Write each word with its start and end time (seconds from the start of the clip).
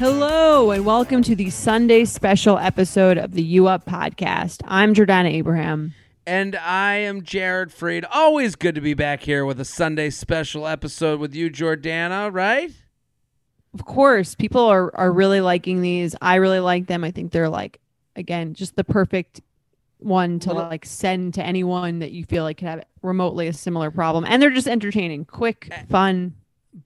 Hello, 0.00 0.70
and 0.70 0.86
welcome 0.86 1.20
to 1.24 1.36
the 1.36 1.50
Sunday 1.50 2.06
special 2.06 2.56
episode 2.56 3.18
of 3.18 3.32
the 3.32 3.42
U 3.42 3.66
Up 3.66 3.84
podcast. 3.84 4.62
I'm 4.64 4.94
Jordana 4.94 5.30
Abraham. 5.30 5.92
And 6.26 6.56
I 6.56 6.94
am 6.94 7.20
Jared 7.22 7.68
Freid. 7.68 8.06
Always 8.10 8.56
good 8.56 8.74
to 8.76 8.80
be 8.80 8.94
back 8.94 9.20
here 9.20 9.44
with 9.44 9.60
a 9.60 9.64
Sunday 9.66 10.08
special 10.08 10.66
episode 10.66 11.20
with 11.20 11.34
you, 11.34 11.50
Jordana, 11.50 12.32
right? 12.32 12.72
Of 13.74 13.84
course, 13.84 14.34
people 14.34 14.62
are, 14.62 14.90
are 14.96 15.12
really 15.12 15.42
liking 15.42 15.82
these. 15.82 16.16
I 16.22 16.36
really 16.36 16.60
like 16.60 16.86
them. 16.86 17.04
I 17.04 17.10
think 17.10 17.30
they're 17.30 17.50
like, 17.50 17.78
again, 18.16 18.54
just 18.54 18.76
the 18.76 18.84
perfect 18.84 19.42
one 19.98 20.38
to 20.40 20.54
like 20.54 20.86
send 20.86 21.34
to 21.34 21.44
anyone 21.44 21.98
that 21.98 22.12
you 22.12 22.24
feel 22.24 22.44
like 22.44 22.56
could 22.56 22.68
have 22.68 22.84
remotely 23.02 23.48
a 23.48 23.52
similar 23.52 23.90
problem. 23.90 24.24
And 24.26 24.40
they're 24.40 24.48
just 24.48 24.66
entertaining, 24.66 25.26
quick, 25.26 25.70
fun. 25.90 26.36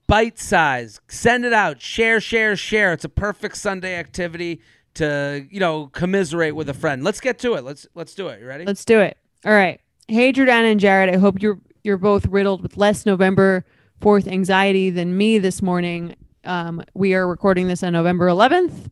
Bite 0.07 0.39
size. 0.39 0.99
Send 1.07 1.45
it 1.45 1.53
out. 1.53 1.81
Share, 1.81 2.19
share, 2.19 2.55
share. 2.55 2.93
It's 2.93 3.05
a 3.05 3.09
perfect 3.09 3.57
Sunday 3.57 3.95
activity 3.95 4.61
to, 4.95 5.45
you 5.49 5.59
know, 5.59 5.87
commiserate 5.87 6.55
with 6.55 6.69
a 6.69 6.73
friend. 6.73 7.03
Let's 7.03 7.19
get 7.19 7.37
to 7.39 7.53
it. 7.53 7.63
Let's 7.63 7.85
let's 7.93 8.15
do 8.15 8.27
it. 8.29 8.39
You 8.39 8.47
ready? 8.47 8.65
Let's 8.65 8.85
do 8.85 8.99
it. 8.99 9.17
All 9.45 9.53
right. 9.53 9.79
Hey, 10.07 10.33
Jordana 10.33 10.71
and 10.71 10.79
Jared. 10.79 11.13
I 11.13 11.17
hope 11.17 11.41
you're 11.41 11.59
you're 11.83 11.97
both 11.97 12.25
riddled 12.25 12.63
with 12.63 12.77
less 12.77 13.05
November 13.05 13.65
fourth 14.01 14.27
anxiety 14.27 14.89
than 14.89 15.17
me 15.17 15.39
this 15.39 15.61
morning. 15.61 16.15
Um, 16.43 16.83
we 16.93 17.13
are 17.13 17.27
recording 17.27 17.67
this 17.67 17.81
on 17.83 17.93
November 17.93 18.27
11th, 18.27 18.91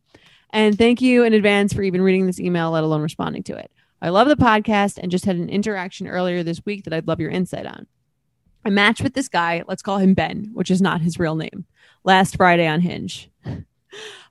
and 0.52 0.78
thank 0.78 1.02
you 1.02 1.24
in 1.24 1.34
advance 1.34 1.72
for 1.74 1.84
even 1.84 2.02
reading 2.02 2.25
this 2.25 2.40
email, 2.40 2.72
let 2.72 2.84
alone 2.84 3.02
responding 3.02 3.44
to 3.44 3.56
it. 3.56 3.72
I 4.02 4.10
love 4.10 4.28
the 4.28 4.36
podcast 4.36 4.98
and 4.98 5.12
just 5.12 5.25
had 5.25 5.36
an 5.36 5.50
interaction 5.50 6.08
earlier 6.08 6.44
this 6.44 6.66
week 6.66 6.84
that 6.84 6.94
I'd 6.94 7.08
love 7.08 7.20
your 7.20 7.30
insight 7.30 7.66
on. 7.66 7.88
I 8.66 8.69
matched 8.69 9.03
with 9.03 9.13
this 9.13 9.28
guy. 9.28 9.63
Let's 9.68 9.81
call 9.81 9.97
him 9.97 10.13
Ben, 10.13 10.50
which 10.53 10.72
is 10.72 10.81
not 10.81 11.01
his 11.01 11.19
real 11.19 11.35
name. 11.35 11.66
Last 12.03 12.38
Friday 12.38 12.68
on 12.68 12.81
Hinge. 12.81 13.29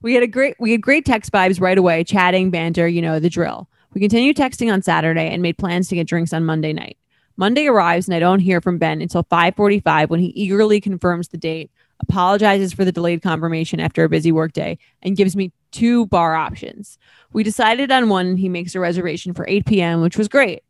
We 0.02 0.14
had 0.14 0.24
a 0.24 0.26
great 0.26 0.56
we 0.58 0.72
had 0.72 0.82
great 0.82 1.04
text 1.04 1.30
vibes 1.30 1.60
right 1.60 1.78
away, 1.78 2.02
chatting, 2.02 2.50
banter, 2.50 2.88
you 2.88 3.00
know, 3.00 3.20
the 3.20 3.30
drill. 3.30 3.68
We 3.94 4.00
continued 4.00 4.36
texting 4.36 4.72
on 4.72 4.82
Saturday 4.82 5.28
and 5.28 5.40
made 5.40 5.58
plans 5.58 5.88
to 5.88 5.94
get 5.94 6.08
drinks 6.08 6.32
on 6.32 6.44
Monday 6.44 6.72
night. 6.72 6.96
Monday 7.36 7.66
arrives 7.66 8.08
and 8.08 8.14
I 8.14 8.18
don't 8.18 8.40
hear 8.40 8.60
from 8.60 8.78
Ben 8.78 9.00
until 9.00 9.22
5:45 9.22 10.10
when 10.10 10.20
he 10.20 10.28
eagerly 10.28 10.80
confirms 10.80 11.28
the 11.28 11.38
date, 11.38 11.70
apologizes 12.00 12.72
for 12.72 12.84
the 12.84 12.92
delayed 12.92 13.22
confirmation 13.22 13.78
after 13.78 14.02
a 14.02 14.08
busy 14.08 14.32
workday, 14.32 14.78
and 15.02 15.16
gives 15.16 15.36
me 15.36 15.52
two 15.70 16.06
bar 16.06 16.34
options. 16.34 16.98
We 17.32 17.44
decided 17.44 17.92
on 17.92 18.08
one 18.08 18.26
and 18.26 18.38
he 18.38 18.48
makes 18.48 18.74
a 18.74 18.80
reservation 18.80 19.32
for 19.32 19.46
8 19.48 19.64
p.m., 19.64 20.00
which 20.00 20.18
was 20.18 20.26
great. 20.26 20.64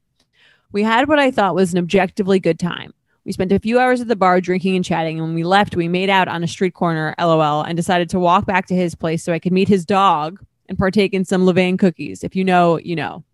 We 0.70 0.82
had 0.82 1.08
what 1.08 1.18
I 1.18 1.30
thought 1.30 1.54
was 1.54 1.72
an 1.72 1.78
objectively 1.78 2.38
good 2.38 2.58
time. 2.58 2.92
We 3.24 3.32
spent 3.32 3.52
a 3.52 3.58
few 3.60 3.78
hours 3.78 4.00
at 4.00 4.08
the 4.08 4.16
bar 4.16 4.40
drinking 4.40 4.74
and 4.74 4.84
chatting, 4.84 5.18
and 5.18 5.28
when 5.28 5.34
we 5.34 5.44
left, 5.44 5.76
we 5.76 5.86
made 5.88 6.10
out 6.10 6.26
on 6.28 6.42
a 6.42 6.48
street 6.48 6.74
corner, 6.74 7.14
lol, 7.20 7.62
and 7.62 7.76
decided 7.76 8.10
to 8.10 8.18
walk 8.18 8.46
back 8.46 8.66
to 8.66 8.74
his 8.74 8.94
place 8.94 9.22
so 9.22 9.32
I 9.32 9.38
could 9.38 9.52
meet 9.52 9.68
his 9.68 9.84
dog 9.84 10.44
and 10.68 10.76
partake 10.76 11.14
in 11.14 11.24
some 11.24 11.44
Levain 11.44 11.78
cookies. 11.78 12.24
If 12.24 12.34
you 12.34 12.44
know, 12.44 12.78
you 12.78 12.96
know. 12.96 13.24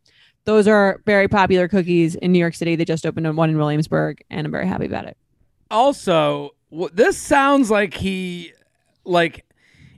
Those 0.44 0.66
are 0.66 1.03
very 1.04 1.28
popular 1.28 1.69
cookies 1.69 2.15
in 2.15 2.32
New 2.32 2.38
York 2.38 2.54
City. 2.54 2.75
They 2.75 2.87
just 2.87 3.04
opened 3.04 3.37
one 3.37 3.50
in 3.50 3.59
Williamsburg, 3.59 4.22
and 4.31 4.47
I'm 4.47 4.50
very 4.50 4.66
happy 4.66 4.87
about 4.87 5.04
it. 5.04 5.16
Also, 5.71 6.50
w- 6.70 6.88
this 6.93 7.19
sounds 7.19 7.70
like 7.70 7.93
he 7.93 8.53
like 9.05 9.44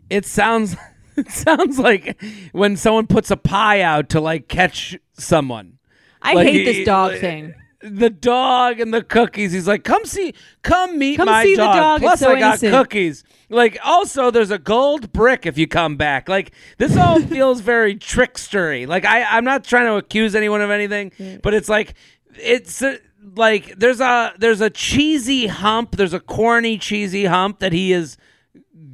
it 0.08 0.26
sounds 0.26 0.74
it 1.16 1.30
sounds 1.30 1.78
like 1.78 2.20
when 2.50 2.76
someone 2.76 3.06
puts 3.06 3.30
a 3.30 3.36
pie 3.36 3.80
out 3.82 4.08
to 4.08 4.20
like 4.20 4.48
catch 4.48 4.98
someone. 5.12 5.78
I 6.20 6.34
Like, 6.34 6.48
hate 6.48 6.64
this 6.64 6.84
dog 6.84 7.16
thing. 7.18 7.54
The 7.82 8.10
dog 8.10 8.78
and 8.80 8.92
the 8.92 9.02
cookies. 9.02 9.52
He's 9.52 9.66
like, 9.66 9.84
come 9.84 10.04
see, 10.04 10.34
come 10.62 10.98
meet 10.98 11.16
Come 11.16 11.26
my 11.26 11.44
see 11.44 11.54
the 11.56 11.62
dog. 11.62 11.76
dog. 11.76 12.02
It's 12.02 12.08
Plus, 12.08 12.20
so 12.20 12.30
I 12.30 12.38
got 12.38 12.48
innocent." 12.62 12.72
cookies. 12.74 13.24
Like, 13.48 13.78
also, 13.84 14.30
there's 14.30 14.50
a 14.50 14.58
gold 14.58 15.12
brick 15.12 15.46
if 15.46 15.56
you 15.58 15.66
come 15.66 15.96
back. 15.96 16.28
Like, 16.28 16.52
this 16.78 16.96
all 16.96 17.20
feels 17.34 17.60
very 17.60 17.94
trickstery. 17.96 18.86
Like, 18.86 19.04
I, 19.04 19.24
I'm 19.24 19.44
not 19.44 19.64
trying 19.64 19.86
to 19.86 19.94
accuse 19.94 20.34
anyone 20.34 20.60
of 20.60 20.70
anything, 20.70 21.12
but 21.42 21.54
it's 21.54 21.68
like, 21.68 21.94
it's 22.34 22.80
uh, 22.82 22.98
like 23.34 23.76
there's 23.78 24.00
a 24.00 24.32
there's 24.38 24.60
a 24.60 24.70
cheesy 24.70 25.46
hump. 25.46 25.96
There's 25.96 26.14
a 26.14 26.20
corny 26.20 26.78
cheesy 26.78 27.24
hump 27.24 27.58
that 27.60 27.72
he 27.72 27.90
has 27.90 28.16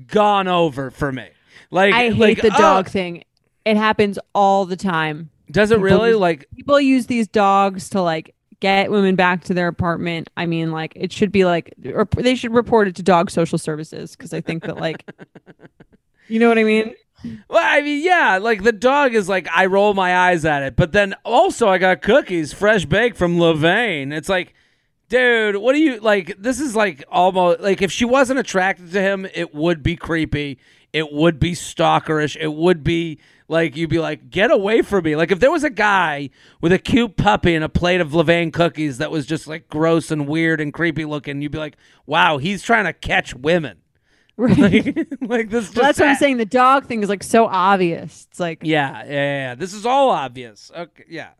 gone 0.06 0.48
over 0.48 0.91
for 0.91 1.12
me. 1.12 1.28
Like, 1.70 1.92
I 1.92 2.10
hate 2.10 2.18
like, 2.18 2.42
the 2.42 2.54
oh, 2.54 2.58
dog 2.58 2.88
thing. 2.88 3.24
It 3.64 3.76
happens 3.76 4.18
all 4.34 4.64
the 4.64 4.76
time. 4.76 5.30
Does 5.50 5.70
it 5.72 5.74
People 5.76 5.84
really? 5.84 6.10
use- 6.10 6.18
Like, 6.20 6.47
People 6.54 6.80
use 6.80 7.06
these 7.06 7.26
dogs 7.28 7.91
to 7.91 8.00
like 8.00 8.35
get 8.61 8.91
women 8.91 9.17
back 9.17 9.44
to 9.44 9.55
their 9.55 9.69
apartment. 9.69 10.28
I 10.37 10.47
mean, 10.47 10.72
like 10.72 10.93
it 10.97 11.12
should 11.12 11.33
be 11.33 11.44
like, 11.44 11.75
or 11.84 12.06
they 12.17 12.34
should 12.34 12.53
report 12.53 12.89
it 12.89 12.97
to 12.97 13.03
dog 13.03 13.31
social 13.31 13.59
services 13.59 14.17
because 14.17 14.33
I 14.33 14.41
think 14.41 14.65
that 14.65 14.77
like, 14.77 15.09
you 16.28 16.39
know 16.39 16.49
what 16.49 16.59
I 16.59 16.65
mean? 16.65 16.95
Well, 17.49 17.62
I 17.62 17.83
mean, 17.83 18.05
yeah, 18.05 18.39
like 18.41 18.62
the 18.62 18.72
dog 18.72 19.15
is 19.15 19.28
like 19.28 19.49
I 19.55 19.66
roll 19.66 19.95
my 19.95 20.16
eyes 20.16 20.45
at 20.45 20.62
it, 20.62 20.77
but 20.77 20.93
then 20.93 21.15
also 21.25 21.69
I 21.69 21.78
got 21.78 22.03
cookies, 22.03 22.53
fresh 22.53 22.84
baked 22.84 23.16
from 23.16 23.37
Levain. 23.37 24.12
It's 24.12 24.28
like, 24.28 24.55
dude, 25.09 25.56
what 25.56 25.72
do 25.72 25.81
you 25.81 25.99
like? 26.00 26.37
This 26.39 26.61
is 26.61 26.77
like 26.77 27.05
almost 27.11 27.61
like 27.61 27.83
if 27.83 27.91
she 27.91 28.05
wasn't 28.05 28.39
attracted 28.39 28.93
to 28.93 29.00
him, 29.00 29.27
it 29.34 29.55
would 29.55 29.83
be 29.83 29.97
creepy. 29.97 30.59
It 30.93 31.12
would 31.12 31.39
be 31.41 31.53
stalkerish. 31.53 32.37
It 32.39 32.53
would 32.53 32.84
be 32.84 33.19
like 33.48 33.77
you'd 33.77 33.91
be 33.91 33.98
like, 33.98 34.31
get 34.31 34.51
away 34.51 34.83
from 34.83 35.04
me. 35.04 35.16
Like 35.16 35.31
if 35.31 35.41
there 35.41 35.51
was 35.51 35.65
a 35.65 35.71
guy 35.71 36.31
with 36.60 36.72
a 36.72 36.78
cute 36.78 37.16
puppy 37.16 37.54
and 37.54 37.65
a 37.65 37.69
plate 37.69 38.01
of 38.01 38.10
Levain 38.10 38.53
cookies 38.53 38.98
that 38.98 39.10
was 39.10 39.27
just 39.27 39.47
like 39.47 39.69
gross 39.69 40.10
and 40.10 40.27
weird 40.27 40.60
and 40.60 40.72
creepy 40.72 41.04
looking, 41.04 41.41
you'd 41.43 41.53
be 41.53 41.59
like, 41.59 41.77
wow, 42.07 42.39
he's 42.39 42.63
trying 42.63 42.84
to 42.84 42.93
catch 42.93 43.34
women. 43.34 43.78
Right. 44.39 44.59
Like, 44.95 45.09
like 45.22 45.48
this. 45.48 45.75
Well, 45.75 45.87
that's 45.87 45.98
what 45.98 46.10
I'm 46.10 46.16
saying. 46.16 46.37
The 46.37 46.45
dog 46.45 46.84
thing 46.84 47.03
is 47.03 47.09
like 47.09 47.22
so 47.22 47.47
obvious. 47.47 48.27
It's 48.31 48.39
like 48.39 48.59
Yeah, 48.63 49.03
yeah, 49.07 49.13
yeah. 49.13 49.54
This 49.54 49.72
is 49.72 49.87
all 49.87 50.10
obvious. 50.10 50.71
Okay, 50.77 51.04
yeah. 51.09 51.31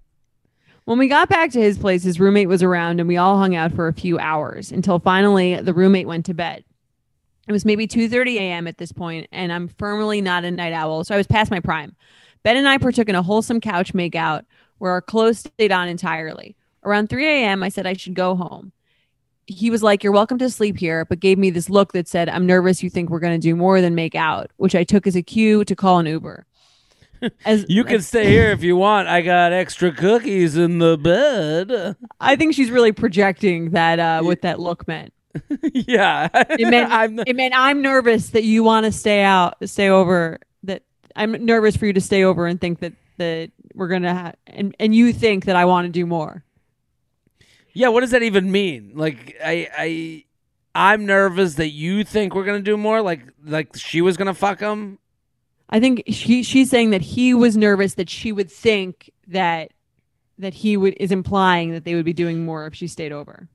when 0.87 0.97
we 0.99 1.07
got 1.07 1.29
back 1.29 1.51
to 1.51 1.61
his 1.61 1.77
place, 1.77 2.05
his 2.05 2.19
roommate 2.19 2.49
was 2.49 2.63
around 2.63 2.99
and 2.99 3.07
we 3.07 3.19
all 3.19 3.37
hung 3.37 3.55
out 3.55 3.73
for 3.73 3.87
a 3.87 3.93
few 3.93 4.19
hours 4.19 4.73
until 4.73 4.99
finally 4.99 5.61
the 5.61 5.75
roommate 5.75 6.07
went 6.07 6.25
to 6.25 6.33
bed. 6.33 6.65
It 7.49 7.53
was 7.53 7.65
maybe 7.65 7.87
2:30 7.87 8.37
a.m. 8.37 8.67
at 8.67 8.79
this 8.79 8.93
point, 8.93 9.29
and 9.33 9.53
I'm 9.53 9.69
firmly 9.69 10.21
not 10.21 10.45
a 10.45 10.51
night 10.51 10.73
owl, 10.73 11.05
so 11.05 11.15
I 11.15 11.19
was 11.19 11.27
past 11.27 11.51
my 11.51 11.61
prime. 11.61 11.95
Ben 12.43 12.57
and 12.57 12.69
I 12.69 12.79
partook 12.79 13.09
in 13.09 13.15
a 13.15 13.23
wholesome 13.23 13.61
couch 13.61 13.93
makeout 13.93 14.45
where 14.79 14.93
our 14.93 15.03
clothes 15.03 15.41
stayed 15.41 15.73
on 15.73 15.89
entirely. 15.89 16.57
Around 16.85 17.09
3 17.09 17.27
a.m., 17.27 17.63
I 17.63 17.69
said 17.69 17.87
I 17.87 17.95
should 17.95 18.15
go 18.15 18.37
home. 18.37 18.73
he 19.47 19.71
was 19.71 19.83
like, 19.83 20.03
You're 20.05 20.13
welcome 20.13 20.39
to 20.39 20.51
sleep 20.51 20.77
here, 20.79 21.05
but 21.05 21.21
gave 21.21 21.39
me 21.39 21.51
this 21.51 21.71
look 21.71 21.93
that 21.93 22.09
said, 22.09 22.29
I'm 22.29 22.47
nervous 22.47 22.83
you 22.83 22.91
think 22.91 23.11
we're 23.11 23.21
going 23.21 23.41
to 23.41 23.45
do 23.45 23.57
more 23.57 23.81
than 23.81 23.95
make 23.95 24.15
out, 24.15 24.51
which 24.57 24.75
I 24.75 24.85
took 24.85 25.07
as 25.07 25.17
a 25.17 25.23
cue 25.23 25.65
to 25.65 25.77
call 25.77 25.99
an 25.99 26.07
Uber. 26.07 26.47
As, 27.47 27.65
you 27.67 27.83
can 27.83 27.97
as, 27.97 28.07
stay 28.07 28.27
here 28.27 28.51
if 28.51 28.63
you 28.63 28.77
want. 28.77 29.09
I 29.09 29.23
got 29.23 29.51
extra 29.51 29.91
cookies 29.91 30.55
in 30.57 30.79
the 30.79 30.99
bed. 30.99 31.97
I 32.21 32.37
think 32.37 32.55
she's 32.55 32.71
really 32.71 32.93
projecting 32.93 33.71
that 33.71 33.99
uh, 33.99 34.21
what 34.23 34.43
that 34.43 34.61
look 34.61 34.87
meant. 34.87 35.15
yeah, 35.73 36.29
it 36.33 36.69
meant 36.69 36.91
I'm, 36.93 37.19
it 37.21 37.37
meant 37.37 37.55
I'm 37.57 37.83
nervous 37.83 38.31
that 38.31 38.45
you 38.45 38.63
want 38.63 38.87
to 38.87 38.93
stay 38.93 39.23
out, 39.23 39.57
stay 39.69 39.89
over. 39.89 40.39
That 40.63 40.83
I'm 41.15 41.45
nervous 41.45 41.77
for 41.77 41.87
you 41.87 41.93
to 41.93 42.01
stay 42.01 42.25
over 42.25 42.47
and 42.47 42.61
think 42.61 42.81
that 42.81 42.93
that 43.19 43.51
we're 43.75 43.89
gonna 43.89 44.15
have, 44.15 44.37
and 44.47 44.75
and 44.79 44.95
you 44.95 45.13
think 45.13 45.47
that 45.47 45.57
I 45.57 45.65
want 45.65 45.87
to 45.87 45.93
do 45.93 46.07
more. 46.07 46.45
Yeah, 47.73 47.89
what 47.89 48.01
does 48.01 48.11
that 48.13 48.23
even 48.23 48.51
mean? 48.51 48.93
Like 48.95 49.37
I 49.45 49.69
I 49.77 50.25
I'm 50.75 51.07
nervous 51.07 51.55
that 51.55 51.71
you 51.71 52.05
think 52.05 52.35
we're 52.35 52.45
gonna 52.45 52.61
do 52.61 52.77
more. 52.77 53.03
Like 53.03 53.23
like 53.45 53.77
she 53.77 54.01
was 54.01 54.17
gonna 54.17 54.35
fuck 54.35 54.61
him. 54.61 54.99
I 55.69 55.81
think 55.81 56.05
she 56.09 56.43
she's 56.43 56.71
saying 56.71 56.91
that 56.91 57.03
he 57.03 57.35
was 57.35 57.57
nervous 57.57 57.95
that 57.95 58.09
she 58.09 58.33
would 58.33 58.51
think 58.51 59.11
that 59.29 59.73
that 60.39 60.55
he 60.55 60.77
would 60.77 60.95
is 60.99 61.11
implying 61.11 61.73
that 61.73 61.85
they 61.85 61.95
would 61.95 62.05
be 62.05 62.13
doing 62.13 62.45
more 62.45 62.67
if 62.67 62.75
she 62.75 62.87
stayed 62.87 63.13
over. 63.13 63.49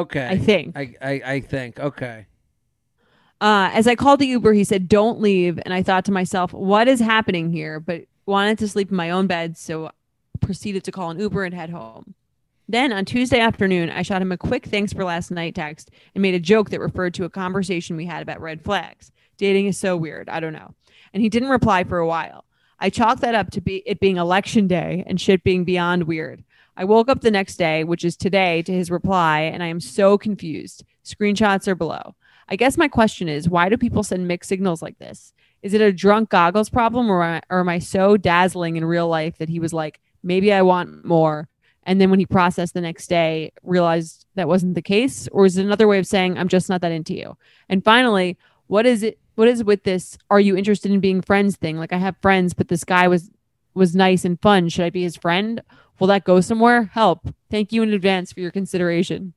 Okay. 0.00 0.28
I 0.28 0.38
think. 0.38 0.76
I 0.76 0.94
I, 1.00 1.22
I 1.24 1.40
think. 1.40 1.78
Okay. 1.78 2.26
Uh, 3.40 3.70
as 3.72 3.88
I 3.88 3.96
called 3.96 4.20
the 4.20 4.26
Uber, 4.26 4.52
he 4.52 4.64
said, 4.64 4.88
"Don't 4.88 5.20
leave." 5.20 5.58
And 5.64 5.74
I 5.74 5.82
thought 5.82 6.04
to 6.06 6.12
myself, 6.12 6.52
"What 6.52 6.88
is 6.88 7.00
happening 7.00 7.50
here?" 7.50 7.80
But 7.80 8.02
wanted 8.26 8.58
to 8.60 8.68
sleep 8.68 8.90
in 8.90 8.96
my 8.96 9.10
own 9.10 9.26
bed, 9.26 9.56
so 9.56 9.90
proceeded 10.40 10.84
to 10.84 10.92
call 10.92 11.10
an 11.10 11.18
Uber 11.18 11.44
and 11.44 11.54
head 11.54 11.70
home. 11.70 12.14
Then 12.68 12.92
on 12.92 13.04
Tuesday 13.04 13.40
afternoon, 13.40 13.90
I 13.90 14.02
shot 14.02 14.22
him 14.22 14.32
a 14.32 14.38
quick 14.38 14.66
thanks 14.66 14.92
for 14.92 15.04
last 15.04 15.30
night 15.30 15.54
text 15.54 15.90
and 16.14 16.22
made 16.22 16.34
a 16.34 16.40
joke 16.40 16.70
that 16.70 16.80
referred 16.80 17.14
to 17.14 17.24
a 17.24 17.30
conversation 17.30 17.96
we 17.96 18.06
had 18.06 18.22
about 18.22 18.40
red 18.40 18.62
flags. 18.62 19.12
Dating 19.36 19.66
is 19.66 19.76
so 19.76 19.96
weird. 19.96 20.28
I 20.28 20.40
don't 20.40 20.52
know. 20.52 20.74
And 21.12 21.22
he 21.22 21.28
didn't 21.28 21.48
reply 21.48 21.84
for 21.84 21.98
a 21.98 22.06
while. 22.06 22.44
I 22.78 22.90
chalked 22.90 23.20
that 23.22 23.34
up 23.34 23.50
to 23.50 23.60
be 23.60 23.82
it 23.86 24.00
being 24.00 24.16
election 24.16 24.66
day 24.66 25.04
and 25.06 25.20
shit 25.20 25.44
being 25.44 25.64
beyond 25.64 26.04
weird. 26.04 26.44
I 26.76 26.84
woke 26.84 27.08
up 27.08 27.20
the 27.20 27.30
next 27.30 27.56
day, 27.56 27.84
which 27.84 28.04
is 28.04 28.16
today, 28.16 28.62
to 28.62 28.72
his 28.72 28.90
reply, 28.90 29.40
and 29.40 29.62
I 29.62 29.66
am 29.66 29.80
so 29.80 30.16
confused. 30.16 30.84
Screenshots 31.04 31.68
are 31.68 31.74
below. 31.74 32.14
I 32.48 32.56
guess 32.56 32.78
my 32.78 32.88
question 32.88 33.28
is 33.28 33.48
why 33.48 33.68
do 33.68 33.76
people 33.76 34.02
send 34.02 34.26
mixed 34.26 34.48
signals 34.48 34.82
like 34.82 34.98
this? 34.98 35.32
Is 35.62 35.74
it 35.74 35.80
a 35.80 35.92
drunk 35.92 36.30
goggles 36.30 36.70
problem, 36.70 37.10
or, 37.10 37.22
am 37.22 37.34
I, 37.36 37.54
or 37.54 37.60
am 37.60 37.68
I 37.68 37.78
so 37.78 38.16
dazzling 38.16 38.76
in 38.76 38.84
real 38.84 39.08
life 39.08 39.38
that 39.38 39.48
he 39.48 39.60
was 39.60 39.72
like, 39.72 40.00
maybe 40.22 40.52
I 40.52 40.62
want 40.62 41.04
more? 41.04 41.48
And 41.84 42.00
then 42.00 42.10
when 42.10 42.20
he 42.20 42.26
processed 42.26 42.74
the 42.74 42.80
next 42.80 43.08
day, 43.08 43.52
realized 43.62 44.26
that 44.34 44.48
wasn't 44.48 44.74
the 44.74 44.82
case? 44.82 45.28
Or 45.32 45.44
is 45.46 45.58
it 45.58 45.64
another 45.64 45.88
way 45.88 45.98
of 45.98 46.06
saying, 46.06 46.38
I'm 46.38 46.48
just 46.48 46.68
not 46.68 46.80
that 46.80 46.92
into 46.92 47.14
you? 47.14 47.36
And 47.68 47.84
finally, 47.84 48.38
what 48.68 48.86
is 48.86 49.02
it? 49.02 49.18
What 49.34 49.48
is 49.48 49.64
with 49.64 49.82
this? 49.82 50.18
Are 50.30 50.40
you 50.40 50.56
interested 50.56 50.92
in 50.92 51.00
being 51.00 51.22
friends 51.22 51.56
thing? 51.56 51.78
Like 51.78 51.92
I 51.92 51.98
have 51.98 52.16
friends, 52.22 52.54
but 52.54 52.68
this 52.68 52.84
guy 52.84 53.08
was 53.08 53.30
was 53.74 53.96
nice 53.96 54.24
and 54.24 54.40
fun. 54.40 54.68
Should 54.68 54.84
I 54.84 54.90
be 54.90 55.02
his 55.02 55.16
friend? 55.16 55.62
Will 56.02 56.08
that 56.08 56.24
go 56.24 56.40
somewhere? 56.40 56.90
Help. 56.94 57.32
Thank 57.48 57.72
you 57.72 57.80
in 57.84 57.92
advance 57.92 58.32
for 58.32 58.40
your 58.40 58.50
consideration. 58.50 59.34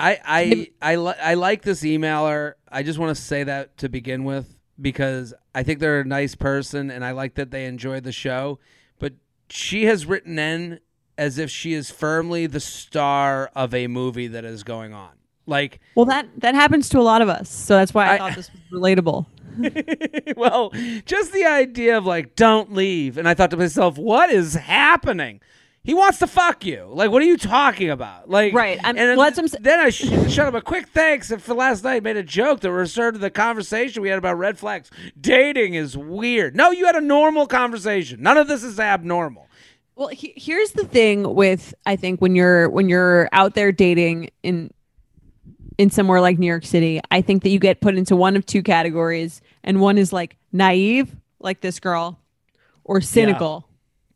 I 0.00 0.18
I 0.24 0.70
I, 0.82 0.96
li- 0.96 1.14
I 1.22 1.34
like 1.34 1.62
this 1.62 1.82
emailer. 1.82 2.54
I 2.68 2.82
just 2.82 2.98
want 2.98 3.16
to 3.16 3.22
say 3.22 3.44
that 3.44 3.78
to 3.78 3.88
begin 3.88 4.24
with 4.24 4.58
because 4.80 5.32
I 5.54 5.62
think 5.62 5.78
they're 5.78 6.00
a 6.00 6.04
nice 6.04 6.34
person 6.34 6.90
and 6.90 7.04
I 7.04 7.12
like 7.12 7.36
that 7.36 7.52
they 7.52 7.66
enjoy 7.66 8.00
the 8.00 8.10
show. 8.10 8.58
But 8.98 9.12
she 9.48 9.84
has 9.84 10.06
written 10.06 10.40
in 10.40 10.80
as 11.16 11.38
if 11.38 11.52
she 11.52 11.74
is 11.74 11.88
firmly 11.88 12.48
the 12.48 12.58
star 12.58 13.52
of 13.54 13.72
a 13.72 13.86
movie 13.86 14.26
that 14.26 14.44
is 14.44 14.64
going 14.64 14.92
on. 14.92 15.10
Like, 15.46 15.78
well, 15.94 16.06
that 16.06 16.26
that 16.38 16.56
happens 16.56 16.88
to 16.88 16.98
a 16.98 17.02
lot 17.02 17.22
of 17.22 17.28
us, 17.28 17.48
so 17.48 17.76
that's 17.76 17.94
why 17.94 18.08
I, 18.08 18.14
I 18.14 18.18
thought 18.18 18.34
this 18.34 18.50
was 18.50 18.60
relatable. 18.72 19.26
well, 20.36 20.70
just 21.06 21.32
the 21.32 21.44
idea 21.44 21.96
of 21.98 22.06
like, 22.06 22.36
don't 22.36 22.72
leave, 22.72 23.18
and 23.18 23.28
I 23.28 23.34
thought 23.34 23.50
to 23.50 23.56
myself, 23.56 23.98
what 23.98 24.30
is 24.30 24.54
happening? 24.54 25.40
He 25.82 25.94
wants 25.94 26.18
to 26.18 26.26
fuck 26.26 26.66
you. 26.66 26.86
Like, 26.92 27.10
what 27.10 27.22
are 27.22 27.26
you 27.26 27.38
talking 27.38 27.88
about? 27.88 28.28
Like, 28.28 28.52
right? 28.52 28.78
I'm, 28.84 28.98
and 28.98 29.16
well, 29.16 29.30
then, 29.30 29.46
then 29.60 29.80
I 29.80 29.88
sh- 29.88 30.30
shut 30.30 30.40
up 30.46 30.52
a 30.54 30.60
quick 30.60 30.88
thanks 30.88 31.32
for 31.32 31.54
last 31.54 31.82
night. 31.84 32.02
Made 32.02 32.18
a 32.18 32.22
joke 32.22 32.60
that 32.60 32.70
referred 32.70 33.12
to 33.12 33.18
the 33.18 33.30
conversation 33.30 34.02
we 34.02 34.10
had 34.10 34.18
about 34.18 34.36
red 34.36 34.58
flags. 34.58 34.90
Dating 35.18 35.72
is 35.74 35.96
weird. 35.96 36.54
No, 36.54 36.70
you 36.70 36.84
had 36.84 36.96
a 36.96 37.00
normal 37.00 37.46
conversation. 37.46 38.20
None 38.20 38.36
of 38.36 38.46
this 38.46 38.62
is 38.62 38.78
abnormal. 38.78 39.48
Well, 39.96 40.08
he- 40.08 40.34
here's 40.36 40.72
the 40.72 40.84
thing 40.84 41.34
with 41.34 41.72
I 41.86 41.96
think 41.96 42.20
when 42.20 42.34
you're 42.36 42.68
when 42.68 42.90
you're 42.90 43.30
out 43.32 43.54
there 43.54 43.72
dating 43.72 44.30
in 44.42 44.70
in 45.80 45.88
somewhere 45.88 46.20
like 46.20 46.38
New 46.38 46.46
York 46.46 46.66
City, 46.66 47.00
I 47.10 47.22
think 47.22 47.42
that 47.42 47.48
you 47.48 47.58
get 47.58 47.80
put 47.80 47.96
into 47.96 48.14
one 48.14 48.36
of 48.36 48.44
two 48.44 48.62
categories, 48.62 49.40
and 49.64 49.80
one 49.80 49.96
is 49.96 50.12
like 50.12 50.36
naive, 50.52 51.16
like 51.38 51.62
this 51.62 51.80
girl, 51.80 52.20
or 52.84 53.00
cynical. 53.00 53.64
Yeah 53.64 53.66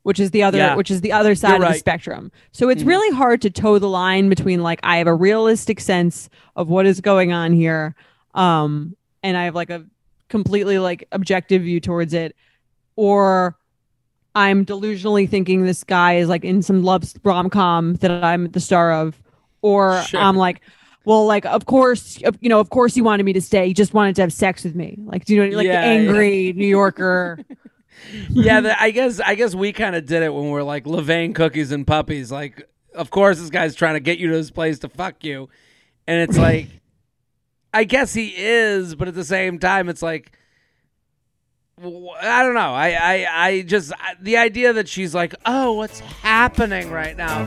which 0.02 0.20
is 0.20 0.32
the 0.32 0.43
other 0.43 0.58
yeah. 0.58 0.75
which 0.75 0.90
is 0.90 1.00
the 1.00 1.12
other 1.12 1.34
side 1.34 1.49
You're 1.49 1.56
of 1.56 1.62
right. 1.62 1.72
the 1.72 1.78
spectrum. 1.78 2.31
So 2.52 2.69
it's 2.69 2.81
mm-hmm. 2.81 2.90
really 2.90 3.16
hard 3.16 3.40
to 3.40 3.49
toe 3.49 3.78
the 3.78 3.88
line 3.88 4.28
between 4.28 4.62
like 4.62 4.78
I 4.82 4.99
have 4.99 5.06
a 5.06 5.14
realistic 5.14 5.81
sense 5.81 6.28
of 6.56 6.69
what 6.69 6.84
is 6.84 7.00
going 7.00 7.32
on 7.32 7.55
here 7.55 7.94
um 8.34 8.94
and 9.22 9.34
I 9.34 9.44
have 9.44 9.55
like 9.55 9.70
a 9.70 9.87
completely 10.28 10.78
like 10.78 11.08
objective 11.11 11.62
view 11.62 11.81
towards 11.81 12.12
it 12.12 12.37
or 12.96 13.56
I'm 14.34 14.66
delusionally 14.66 15.26
thinking 15.26 15.64
this 15.64 15.84
guy 15.84 16.16
is 16.16 16.28
like 16.28 16.44
in 16.44 16.61
some 16.61 16.82
love 16.82 17.11
rom-com 17.22 17.94
that 17.94 18.22
I'm 18.22 18.50
the 18.50 18.61
star 18.61 18.93
of 18.93 19.22
or 19.62 20.02
sure. 20.02 20.20
I'm 20.20 20.37
like 20.37 20.61
well, 21.05 21.27
like, 21.27 21.45
of 21.45 21.67
course, 21.67 22.19
you 22.41 22.49
know, 22.49 22.61
of 22.61 22.71
course, 22.71 22.95
he 22.95 23.03
wanted 23.03 23.25
me 23.25 23.35
to 23.35 23.41
stay. 23.41 23.67
He 23.69 23.75
just 23.75 23.93
wanted 23.93 24.17
to 24.17 24.23
have 24.23 24.33
sex 24.33 24.65
with 24.65 24.75
me. 24.75 24.99
Like, 25.05 25.25
do 25.27 25.35
you 25.35 25.47
know, 25.47 25.56
like 25.56 25.67
yeah, 25.67 25.81
the 25.81 25.87
angry 25.87 26.47
yeah. 26.47 26.53
New 26.53 26.67
Yorker. 26.67 27.41
yeah, 28.31 28.61
the, 28.61 28.81
I 28.81 28.91
guess 28.91 29.21
I 29.21 29.35
guess 29.35 29.55
we 29.55 29.73
kind 29.73 29.97
of 29.97 30.06
did 30.06 30.23
it 30.23 30.33
when 30.33 30.49
we're 30.49 30.62
like 30.62 30.85
Levain 30.85 31.35
cookies 31.35 31.73
and 31.73 31.87
puppies. 31.87 32.33
Like, 32.33 32.69
of 32.95 33.11
course, 33.11 33.39
this 33.39 33.51
guy's 33.51 33.75
trying 33.75 33.95
to 33.95 34.01
get 34.01 34.19
you 34.19 34.29
to 34.29 34.37
this 34.37 34.51
place 34.51 34.79
to 34.81 34.89
fuck 34.89 35.25
you, 35.25 35.51
and 36.06 36.21
it's 36.29 36.39
like, 36.39 36.69
I 37.75 37.85
guess 37.85 38.15
he 38.15 38.33
is, 38.37 38.95
but 38.95 39.09
at 39.09 39.15
the 39.15 39.25
same 39.25 39.59
time, 39.59 39.89
it's 39.89 40.03
like. 40.03 40.39
I 41.77 42.45
don't 42.45 42.55
know. 42.55 42.73
I, 42.73 42.91
I, 42.91 43.47
I 43.47 43.62
just 43.62 43.93
the 44.21 44.37
idea 44.37 44.73
that 44.75 44.87
she's 44.87 45.12
like, 45.12 45.35
oh, 45.45 45.73
what's 45.73 45.99
happening 45.99 46.89
right 46.89 47.17
now? 47.17 47.47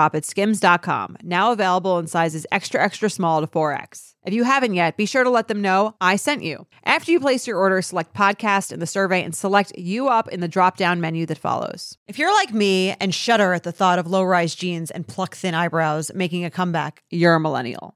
shop 0.01 0.15
at 0.15 0.25
skims.com, 0.25 1.17
now 1.23 1.51
available 1.51 1.99
in 1.99 2.07
sizes 2.07 2.45
extra, 2.51 2.81
extra 2.81 3.09
small 3.09 3.41
to 3.41 3.47
4X. 3.47 4.13
If 4.23 4.33
you 4.33 4.43
haven't 4.43 4.73
yet, 4.73 4.97
be 4.97 5.05
sure 5.05 5.23
to 5.23 5.29
let 5.29 5.47
them 5.47 5.61
know 5.61 5.95
I 5.99 6.15
sent 6.15 6.43
you. 6.43 6.67
After 6.85 7.11
you 7.11 7.19
place 7.19 7.47
your 7.47 7.57
order, 7.57 7.81
select 7.81 8.13
podcast 8.15 8.71
in 8.71 8.79
the 8.79 8.87
survey 8.87 9.23
and 9.23 9.35
select 9.35 9.71
you 9.77 10.09
up 10.09 10.27
in 10.29 10.39
the 10.39 10.47
drop 10.47 10.77
down 10.77 11.01
menu 11.01 11.25
that 11.27 11.37
follows. 11.37 11.97
If 12.07 12.19
you're 12.19 12.33
like 12.33 12.53
me 12.53 12.91
and 12.99 13.13
shudder 13.13 13.53
at 13.53 13.63
the 13.63 13.71
thought 13.71 13.99
of 13.99 14.07
low 14.07 14.23
rise 14.23 14.55
jeans 14.55 14.91
and 14.91 15.07
pluck 15.07 15.35
thin 15.35 15.55
eyebrows 15.55 16.11
making 16.13 16.45
a 16.45 16.51
comeback, 16.51 17.03
you're 17.09 17.35
a 17.35 17.39
millennial. 17.39 17.95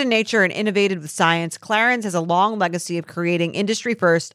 in 0.00 0.08
nature 0.08 0.42
and 0.42 0.52
innovated 0.52 1.00
with 1.00 1.10
science, 1.10 1.56
Clarins 1.56 2.02
has 2.02 2.14
a 2.14 2.20
long 2.20 2.58
legacy 2.58 2.98
of 2.98 3.06
creating 3.06 3.54
industry 3.54 3.94
first 3.94 4.34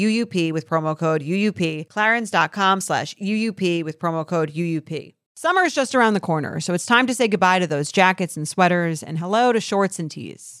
with 0.53 0.67
promo 0.67 0.97
code 0.97 1.21
UUP, 1.21 1.87
clarins.com 1.87 2.81
slash 2.81 3.15
UUP 3.15 3.83
with 3.83 3.99
promo 3.99 4.25
code 4.25 4.53
UUP. 4.53 5.13
Summer 5.35 5.63
is 5.63 5.73
just 5.73 5.95
around 5.95 6.13
the 6.13 6.19
corner, 6.19 6.59
so 6.59 6.73
it's 6.73 6.85
time 6.85 7.07
to 7.07 7.15
say 7.15 7.27
goodbye 7.27 7.59
to 7.59 7.65
those 7.65 7.91
jackets 7.91 8.37
and 8.37 8.47
sweaters 8.47 9.01
and 9.01 9.17
hello 9.17 9.51
to 9.51 9.59
shorts 9.59 9.97
and 9.97 10.11
tees. 10.11 10.60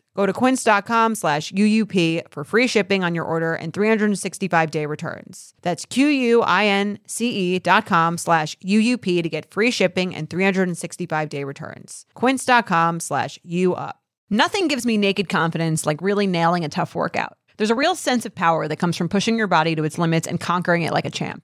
Go 0.15 0.25
to 0.25 0.33
quince.com 0.33 1.15
slash 1.15 1.51
UUP 1.53 2.23
for 2.29 2.43
free 2.43 2.67
shipping 2.67 3.03
on 3.03 3.15
your 3.15 3.23
order 3.23 3.53
and 3.53 3.73
365 3.73 4.71
day 4.71 4.85
returns. 4.85 5.53
That's 5.61 5.85
Q-U-I-N-C-E 5.85 7.59
dot 7.59 7.85
com 7.85 8.17
slash 8.17 8.57
UUP 8.57 9.23
to 9.23 9.29
get 9.29 9.51
free 9.51 9.71
shipping 9.71 10.13
and 10.13 10.29
365 10.29 11.29
day 11.29 11.43
returns. 11.43 12.05
Quince.com 12.13 12.99
slash 12.99 13.39
UUP. 13.47 13.93
Nothing 14.29 14.69
gives 14.69 14.85
me 14.85 14.97
naked 14.97 15.27
confidence 15.27 15.85
like 15.85 16.01
really 16.01 16.25
nailing 16.27 16.63
a 16.63 16.69
tough 16.69 16.95
workout. 16.95 17.33
There's 17.57 17.69
a 17.69 17.75
real 17.75 17.95
sense 17.95 18.25
of 18.25 18.33
power 18.33 18.67
that 18.67 18.77
comes 18.77 18.95
from 18.95 19.09
pushing 19.09 19.37
your 19.37 19.47
body 19.47 19.75
to 19.75 19.83
its 19.83 19.97
limits 19.97 20.25
and 20.25 20.39
conquering 20.39 20.83
it 20.83 20.93
like 20.93 21.05
a 21.05 21.09
champ. 21.09 21.43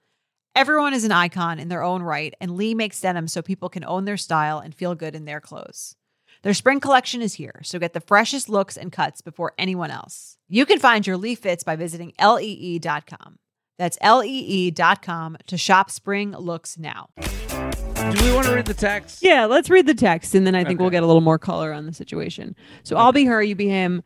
Everyone 0.53 0.93
is 0.93 1.05
an 1.05 1.13
icon 1.13 1.59
in 1.59 1.69
their 1.69 1.81
own 1.81 2.03
right, 2.03 2.33
and 2.41 2.57
Lee 2.57 2.75
makes 2.75 2.99
denim 2.99 3.29
so 3.29 3.41
people 3.41 3.69
can 3.69 3.85
own 3.85 4.03
their 4.03 4.17
style 4.17 4.59
and 4.59 4.75
feel 4.75 4.95
good 4.95 5.15
in 5.15 5.23
their 5.23 5.39
clothes. 5.39 5.95
Their 6.43 6.53
spring 6.53 6.81
collection 6.81 7.21
is 7.21 7.35
here, 7.35 7.61
so 7.63 7.79
get 7.79 7.93
the 7.93 8.01
freshest 8.01 8.49
looks 8.49 8.75
and 8.75 8.91
cuts 8.91 9.21
before 9.21 9.53
anyone 9.57 9.91
else. 9.91 10.37
You 10.49 10.65
can 10.65 10.77
find 10.77 11.07
your 11.07 11.15
Lee 11.15 11.35
fits 11.35 11.63
by 11.63 11.77
visiting 11.77 12.11
lee.com. 12.19 13.37
That's 13.77 13.97
lee.com 14.03 15.37
to 15.47 15.57
shop 15.57 15.89
spring 15.89 16.31
looks 16.31 16.77
now. 16.77 17.09
Do 17.15 18.25
we 18.25 18.33
want 18.33 18.47
to 18.47 18.53
read 18.53 18.65
the 18.65 18.73
text? 18.73 19.23
Yeah, 19.23 19.45
let's 19.45 19.69
read 19.69 19.87
the 19.87 19.93
text 19.93 20.35
and 20.35 20.45
then 20.45 20.55
I 20.55 20.65
think 20.65 20.81
we'll 20.81 20.89
get 20.89 21.03
a 21.03 21.07
little 21.07 21.21
more 21.21 21.39
color 21.39 21.71
on 21.71 21.85
the 21.85 21.93
situation. 21.93 22.55
So 22.83 22.97
I'll 22.97 23.13
be 23.13 23.25
her, 23.25 23.41
you 23.41 23.55
be 23.55 23.69
him. 23.69 24.03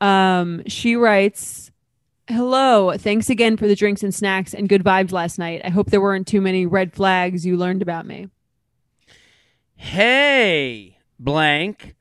Um, 0.00 0.62
she 0.66 0.96
writes, 0.96 1.69
Hello, 2.30 2.96
thanks 2.96 3.28
again 3.28 3.56
for 3.56 3.66
the 3.66 3.74
drinks 3.74 4.04
and 4.04 4.14
snacks 4.14 4.54
and 4.54 4.68
good 4.68 4.84
vibes 4.84 5.10
last 5.10 5.36
night. 5.36 5.62
I 5.64 5.70
hope 5.70 5.90
there 5.90 6.00
weren't 6.00 6.28
too 6.28 6.40
many 6.40 6.64
red 6.64 6.92
flags 6.94 7.44
you 7.44 7.56
learned 7.56 7.82
about 7.82 8.06
me. 8.06 8.28
Hey, 9.74 10.98
blank. 11.18 11.96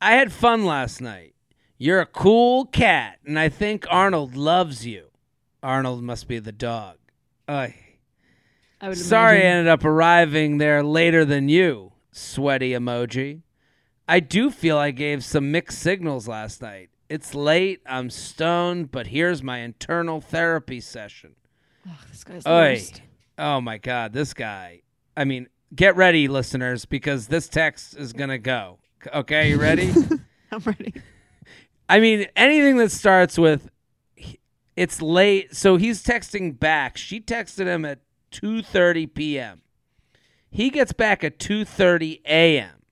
I 0.00 0.12
had 0.12 0.32
fun 0.32 0.64
last 0.64 1.02
night. 1.02 1.34
You're 1.76 2.00
a 2.00 2.06
cool 2.06 2.64
cat, 2.64 3.18
and 3.26 3.38
I 3.38 3.50
think 3.50 3.84
Arnold 3.90 4.36
loves 4.36 4.86
you. 4.86 5.08
Arnold 5.62 6.02
must 6.02 6.28
be 6.28 6.38
the 6.38 6.50
dog. 6.50 6.96
Ay. 7.46 7.74
I 8.80 8.94
Sorry 8.94 9.42
I 9.42 9.50
ended 9.50 9.68
up 9.68 9.84
arriving 9.84 10.56
there 10.56 10.82
later 10.82 11.26
than 11.26 11.50
you. 11.50 11.92
Sweaty 12.10 12.70
emoji. 12.70 13.42
I 14.08 14.20
do 14.20 14.50
feel 14.50 14.78
I 14.78 14.92
gave 14.92 15.22
some 15.22 15.52
mixed 15.52 15.78
signals 15.78 16.26
last 16.26 16.62
night. 16.62 16.88
It's 17.08 17.34
late, 17.34 17.80
I'm 17.86 18.10
stoned, 18.10 18.90
but 18.90 19.08
here's 19.08 19.42
my 19.42 19.58
internal 19.58 20.20
therapy 20.20 20.80
session. 20.80 21.36
This 22.10 22.24
guy's 22.24 22.46
Oy. 22.46 22.72
worst. 22.72 23.02
Oh 23.38 23.60
my 23.60 23.78
god, 23.78 24.12
this 24.12 24.32
guy. 24.32 24.82
I 25.16 25.24
mean, 25.24 25.48
get 25.74 25.96
ready 25.96 26.28
listeners 26.28 26.84
because 26.86 27.28
this 27.28 27.48
text 27.48 27.96
is 27.96 28.12
going 28.12 28.30
to 28.30 28.38
go. 28.38 28.78
Okay, 29.12 29.50
you 29.50 29.60
ready? 29.60 29.92
I'm 30.52 30.60
ready. 30.60 30.94
I 31.88 32.00
mean, 32.00 32.26
anything 32.36 32.78
that 32.78 32.90
starts 32.90 33.38
with 33.38 33.68
it's 34.76 35.00
late. 35.00 35.54
So 35.54 35.76
he's 35.76 36.02
texting 36.02 36.58
back. 36.58 36.96
She 36.96 37.20
texted 37.20 37.66
him 37.66 37.84
at 37.84 38.00
2:30 38.32 39.14
p.m. 39.14 39.62
He 40.50 40.70
gets 40.70 40.92
back 40.92 41.22
at 41.22 41.38
2:30 41.38 42.20
a.m. 42.26 42.82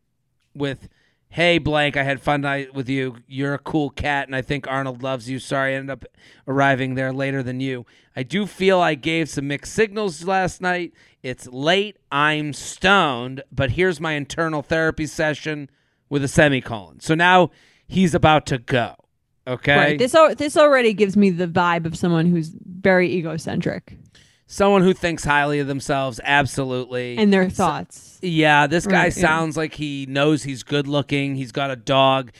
with 0.54 0.88
Hey 1.32 1.56
blank, 1.56 1.96
I 1.96 2.02
had 2.02 2.20
fun 2.20 2.42
night 2.42 2.74
with 2.74 2.90
you. 2.90 3.16
You're 3.26 3.54
a 3.54 3.58
cool 3.58 3.88
cat 3.88 4.28
and 4.28 4.36
I 4.36 4.42
think 4.42 4.68
Arnold 4.68 5.02
loves 5.02 5.30
you. 5.30 5.38
Sorry 5.38 5.72
I 5.72 5.76
ended 5.76 5.88
up 5.88 6.04
arriving 6.46 6.94
there 6.94 7.10
later 7.10 7.42
than 7.42 7.58
you. 7.58 7.86
I 8.14 8.22
do 8.22 8.44
feel 8.44 8.80
I 8.80 8.94
gave 8.94 9.30
some 9.30 9.48
mixed 9.48 9.72
signals 9.72 10.24
last 10.24 10.60
night. 10.60 10.92
It's 11.22 11.46
late. 11.46 11.96
I'm 12.10 12.52
stoned, 12.52 13.42
but 13.50 13.70
here's 13.70 13.98
my 13.98 14.12
internal 14.12 14.60
therapy 14.60 15.06
session 15.06 15.70
with 16.10 16.22
a 16.22 16.28
semicolon. 16.28 17.00
So 17.00 17.14
now 17.14 17.50
he's 17.86 18.14
about 18.14 18.44
to 18.46 18.58
go. 18.58 18.94
Okay? 19.46 19.74
Right. 19.76 19.98
This 19.98 20.14
this 20.36 20.58
already 20.58 20.92
gives 20.92 21.16
me 21.16 21.30
the 21.30 21.48
vibe 21.48 21.86
of 21.86 21.96
someone 21.96 22.26
who's 22.26 22.54
very 22.62 23.10
egocentric 23.10 23.96
Someone 24.52 24.82
who 24.82 24.92
thinks 24.92 25.24
highly 25.24 25.60
of 25.60 25.66
themselves, 25.66 26.20
absolutely. 26.22 27.16
and 27.16 27.32
their 27.32 27.48
thoughts. 27.48 28.18
yeah, 28.20 28.66
this 28.66 28.86
guy 28.86 29.04
Right, 29.04 29.16
yeah. 29.16 29.22
sounds 29.22 29.56
like 29.56 29.72
he 29.72 30.04
knows 30.04 30.42
he's 30.42 30.62
good 30.62 30.86
looking. 30.86 31.36
He's 31.36 31.52
got 31.52 31.70
a 31.70 31.76
dog. 31.76 32.32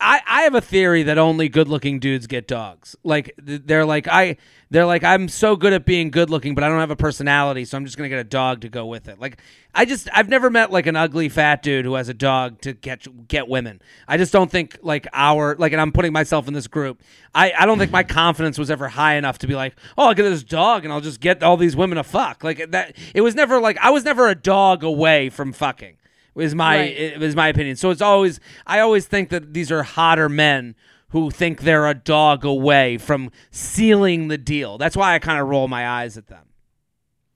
I, 0.00 0.20
I 0.24 0.42
have 0.42 0.54
a 0.54 0.60
theory 0.60 1.02
that 1.02 1.18
only 1.18 1.48
good 1.48 1.66
looking 1.66 1.98
dudes 1.98 2.28
get 2.28 2.46
dogs. 2.46 2.94
Like 3.02 3.34
they're 3.36 3.84
like 3.84 4.06
I 4.06 4.36
they're 4.70 4.86
like 4.86 5.04
I'm 5.04 5.28
so 5.28 5.54
good 5.54 5.72
at 5.72 5.84
being 5.84 6.10
good 6.10 6.28
looking, 6.28 6.54
but 6.54 6.64
I 6.64 6.68
don't 6.68 6.80
have 6.80 6.90
a 6.90 6.96
personality, 6.96 7.64
so 7.64 7.76
I'm 7.76 7.84
just 7.84 7.96
gonna 7.96 8.08
get 8.08 8.18
a 8.18 8.24
dog 8.24 8.62
to 8.62 8.68
go 8.68 8.86
with 8.86 9.08
it. 9.08 9.20
Like 9.20 9.38
I 9.74 9.84
just 9.84 10.08
I've 10.12 10.28
never 10.28 10.50
met 10.50 10.72
like 10.72 10.86
an 10.86 10.96
ugly 10.96 11.28
fat 11.28 11.62
dude 11.62 11.84
who 11.84 11.94
has 11.94 12.08
a 12.08 12.14
dog 12.14 12.60
to 12.62 12.72
get 12.72 13.28
get 13.28 13.48
women. 13.48 13.80
I 14.08 14.16
just 14.16 14.32
don't 14.32 14.50
think 14.50 14.78
like 14.82 15.06
our 15.12 15.54
like 15.56 15.72
and 15.72 15.80
I'm 15.80 15.92
putting 15.92 16.12
myself 16.12 16.48
in 16.48 16.54
this 16.54 16.66
group. 16.66 17.02
I, 17.34 17.52
I 17.56 17.66
don't 17.66 17.78
think 17.78 17.92
my 17.92 18.02
mm-hmm. 18.02 18.14
confidence 18.14 18.58
was 18.58 18.70
ever 18.70 18.88
high 18.88 19.14
enough 19.14 19.38
to 19.38 19.46
be 19.46 19.54
like, 19.54 19.76
oh, 19.96 20.06
I'll 20.06 20.14
get 20.14 20.22
this 20.22 20.42
dog 20.42 20.84
and 20.84 20.92
I'll 20.92 21.00
just 21.00 21.20
get 21.20 21.42
all 21.42 21.56
these 21.56 21.76
women 21.76 21.96
to 21.96 22.04
fuck. 22.04 22.42
Like 22.42 22.70
that 22.72 22.96
it 23.14 23.20
was 23.20 23.34
never 23.34 23.60
like 23.60 23.78
I 23.78 23.90
was 23.90 24.04
never 24.04 24.28
a 24.28 24.34
dog 24.34 24.82
away 24.82 25.30
from 25.30 25.52
fucking 25.52 25.96
is 26.34 26.54
my 26.54 26.78
Right. 26.78 26.96
it 26.96 27.20
was 27.20 27.36
my 27.36 27.48
opinion. 27.48 27.76
So 27.76 27.90
it's 27.90 28.02
always 28.02 28.40
I 28.66 28.80
always 28.80 29.06
think 29.06 29.28
that 29.30 29.54
these 29.54 29.70
are 29.70 29.82
hotter 29.82 30.28
men 30.28 30.74
who 31.10 31.30
think 31.30 31.60
they're 31.62 31.86
a 31.86 31.94
dog 31.94 32.44
away 32.44 32.98
from 32.98 33.30
sealing 33.50 34.28
the 34.28 34.38
deal. 34.38 34.78
That's 34.78 34.96
why 34.96 35.14
I 35.14 35.18
kind 35.18 35.40
of 35.40 35.48
roll 35.48 35.68
my 35.68 35.88
eyes 35.88 36.16
at 36.16 36.26
them. 36.26 36.44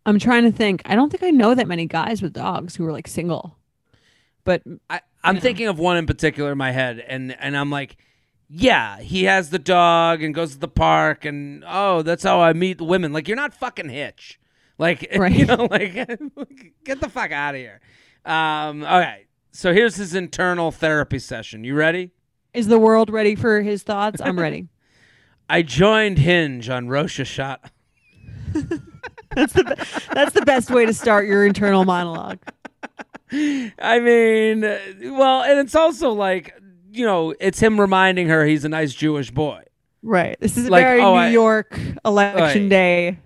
I'm 0.06 0.18
trying 0.18 0.44
to 0.44 0.52
think. 0.52 0.82
I 0.86 0.94
don't 0.96 1.10
think 1.10 1.22
I 1.22 1.30
know 1.30 1.54
that 1.54 1.68
many 1.68 1.86
guys 1.86 2.22
with 2.22 2.32
dogs 2.32 2.76
who 2.76 2.86
are 2.86 2.92
like 2.92 3.06
single. 3.06 3.56
But 4.44 4.62
I, 4.88 5.00
I'm 5.22 5.38
thinking 5.38 5.68
of 5.68 5.78
one 5.78 5.96
in 5.96 6.06
particular 6.06 6.52
in 6.52 6.58
my 6.58 6.70
head, 6.72 6.98
and 7.06 7.36
and 7.38 7.56
I'm 7.56 7.70
like, 7.70 7.96
yeah, 8.48 8.98
he 9.00 9.24
has 9.24 9.50
the 9.50 9.58
dog 9.58 10.22
and 10.22 10.34
goes 10.34 10.52
to 10.54 10.58
the 10.58 10.68
park, 10.68 11.24
and 11.24 11.62
oh, 11.66 12.02
that's 12.02 12.22
how 12.22 12.40
I 12.40 12.54
meet 12.54 12.78
the 12.78 12.84
women. 12.84 13.12
Like 13.12 13.28
you're 13.28 13.36
not 13.36 13.54
fucking 13.54 13.90
Hitch, 13.90 14.40
like 14.78 15.06
Right. 15.16 15.32
you 15.32 15.44
know, 15.46 15.68
like 15.70 15.92
get 16.84 17.00
the 17.00 17.08
fuck 17.08 17.30
out 17.30 17.54
of 17.54 17.60
here. 17.60 17.80
Um, 18.24 18.82
okay, 18.82 19.26
so 19.52 19.72
here's 19.74 19.96
his 19.96 20.14
internal 20.14 20.72
therapy 20.72 21.18
session. 21.18 21.62
You 21.62 21.74
ready? 21.74 22.10
Is 22.54 22.66
the 22.68 22.78
world 22.78 23.10
ready 23.10 23.34
for 23.34 23.62
his 23.62 23.82
thoughts? 23.82 24.20
I'm 24.20 24.38
ready. 24.38 24.68
I 25.48 25.62
joined 25.62 26.18
Hinge 26.18 26.68
on 26.68 26.88
Rosh 26.88 27.18
Hashanah. 27.20 27.58
That's 29.34 29.52
the 29.52 29.62
be- 29.64 30.14
that's 30.14 30.32
the 30.32 30.42
best 30.42 30.70
way 30.72 30.84
to 30.86 30.92
start 30.92 31.26
your 31.28 31.46
internal 31.46 31.84
monologue. 31.84 32.38
I 33.32 34.00
mean, 34.00 34.62
well, 34.62 35.42
and 35.44 35.60
it's 35.60 35.76
also 35.76 36.10
like, 36.10 36.52
you 36.90 37.06
know, 37.06 37.32
it's 37.38 37.60
him 37.60 37.80
reminding 37.80 38.28
her 38.28 38.44
he's 38.44 38.64
a 38.64 38.68
nice 38.68 38.92
Jewish 38.92 39.30
boy. 39.30 39.62
Right. 40.02 40.36
This 40.40 40.56
is 40.56 40.66
a 40.66 40.70
Like, 40.70 40.82
very 40.82 41.00
oh, 41.00 41.12
New 41.14 41.20
I- 41.20 41.28
York 41.30 41.78
election 42.04 42.62
Right. 42.64 42.68
day 42.68 43.18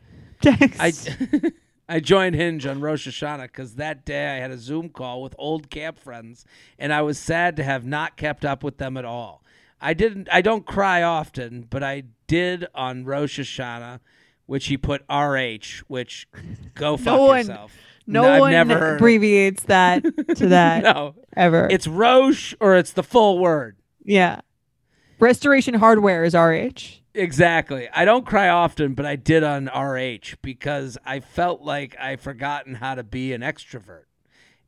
text. 0.42 0.78
I 0.78 0.92
I 1.88 2.00
joined 2.00 2.34
Hinge 2.34 2.64
on 2.66 2.80
Rosh 2.80 3.06
Hashanah 3.06 3.42
because 3.42 3.74
that 3.74 4.04
day 4.06 4.36
I 4.36 4.40
had 4.40 4.50
a 4.50 4.56
Zoom 4.58 4.88
call 4.88 5.22
with 5.22 5.34
old 5.38 5.68
camp 5.70 5.98
friends, 5.98 6.44
and 6.78 6.92
I 6.92 7.02
was 7.02 7.18
sad 7.18 7.56
to 7.56 7.62
have 7.64 7.84
not 7.84 8.16
kept 8.16 8.44
up 8.44 8.62
with 8.64 8.78
them 8.78 8.96
at 8.96 9.04
all. 9.04 9.42
I 9.80 9.92
didn't. 9.92 10.28
I 10.32 10.40
don't 10.40 10.64
cry 10.64 11.02
often, 11.02 11.66
but 11.68 11.82
I 11.82 12.04
did 12.26 12.66
on 12.74 13.04
Rosh 13.04 13.38
Hashanah, 13.38 14.00
which 14.46 14.66
he 14.66 14.78
put 14.78 15.02
RH, 15.10 15.82
which 15.88 16.26
go 16.74 16.96
fuck 16.96 17.20
one- 17.20 17.38
yourself. 17.40 17.72
no 18.06 18.24
I've 18.24 18.40
one 18.40 18.52
never 18.52 18.78
heard. 18.78 18.96
abbreviates 18.96 19.64
that 19.64 20.02
to 20.36 20.46
that 20.48 20.82
no, 20.94 21.14
ever. 21.36 21.68
it's 21.70 21.86
Rosh 21.86 22.54
or 22.60 22.76
it's 22.76 22.92
the 22.92 23.02
full 23.02 23.38
word. 23.38 23.76
yeah. 24.02 24.40
Restoration 25.20 25.74
Hardware 25.74 26.24
is 26.24 26.34
RH. 26.34 27.02
Exactly. 27.14 27.88
I 27.92 28.04
don't 28.04 28.26
cry 28.26 28.48
often, 28.48 28.94
but 28.94 29.06
I 29.06 29.14
did 29.14 29.44
on 29.44 29.66
RH 29.66 30.36
because 30.42 30.98
I 31.06 31.20
felt 31.20 31.62
like 31.62 31.96
I've 31.98 32.20
forgotten 32.20 32.76
how 32.76 32.96
to 32.96 33.04
be 33.04 33.32
an 33.32 33.40
extrovert. 33.40 34.06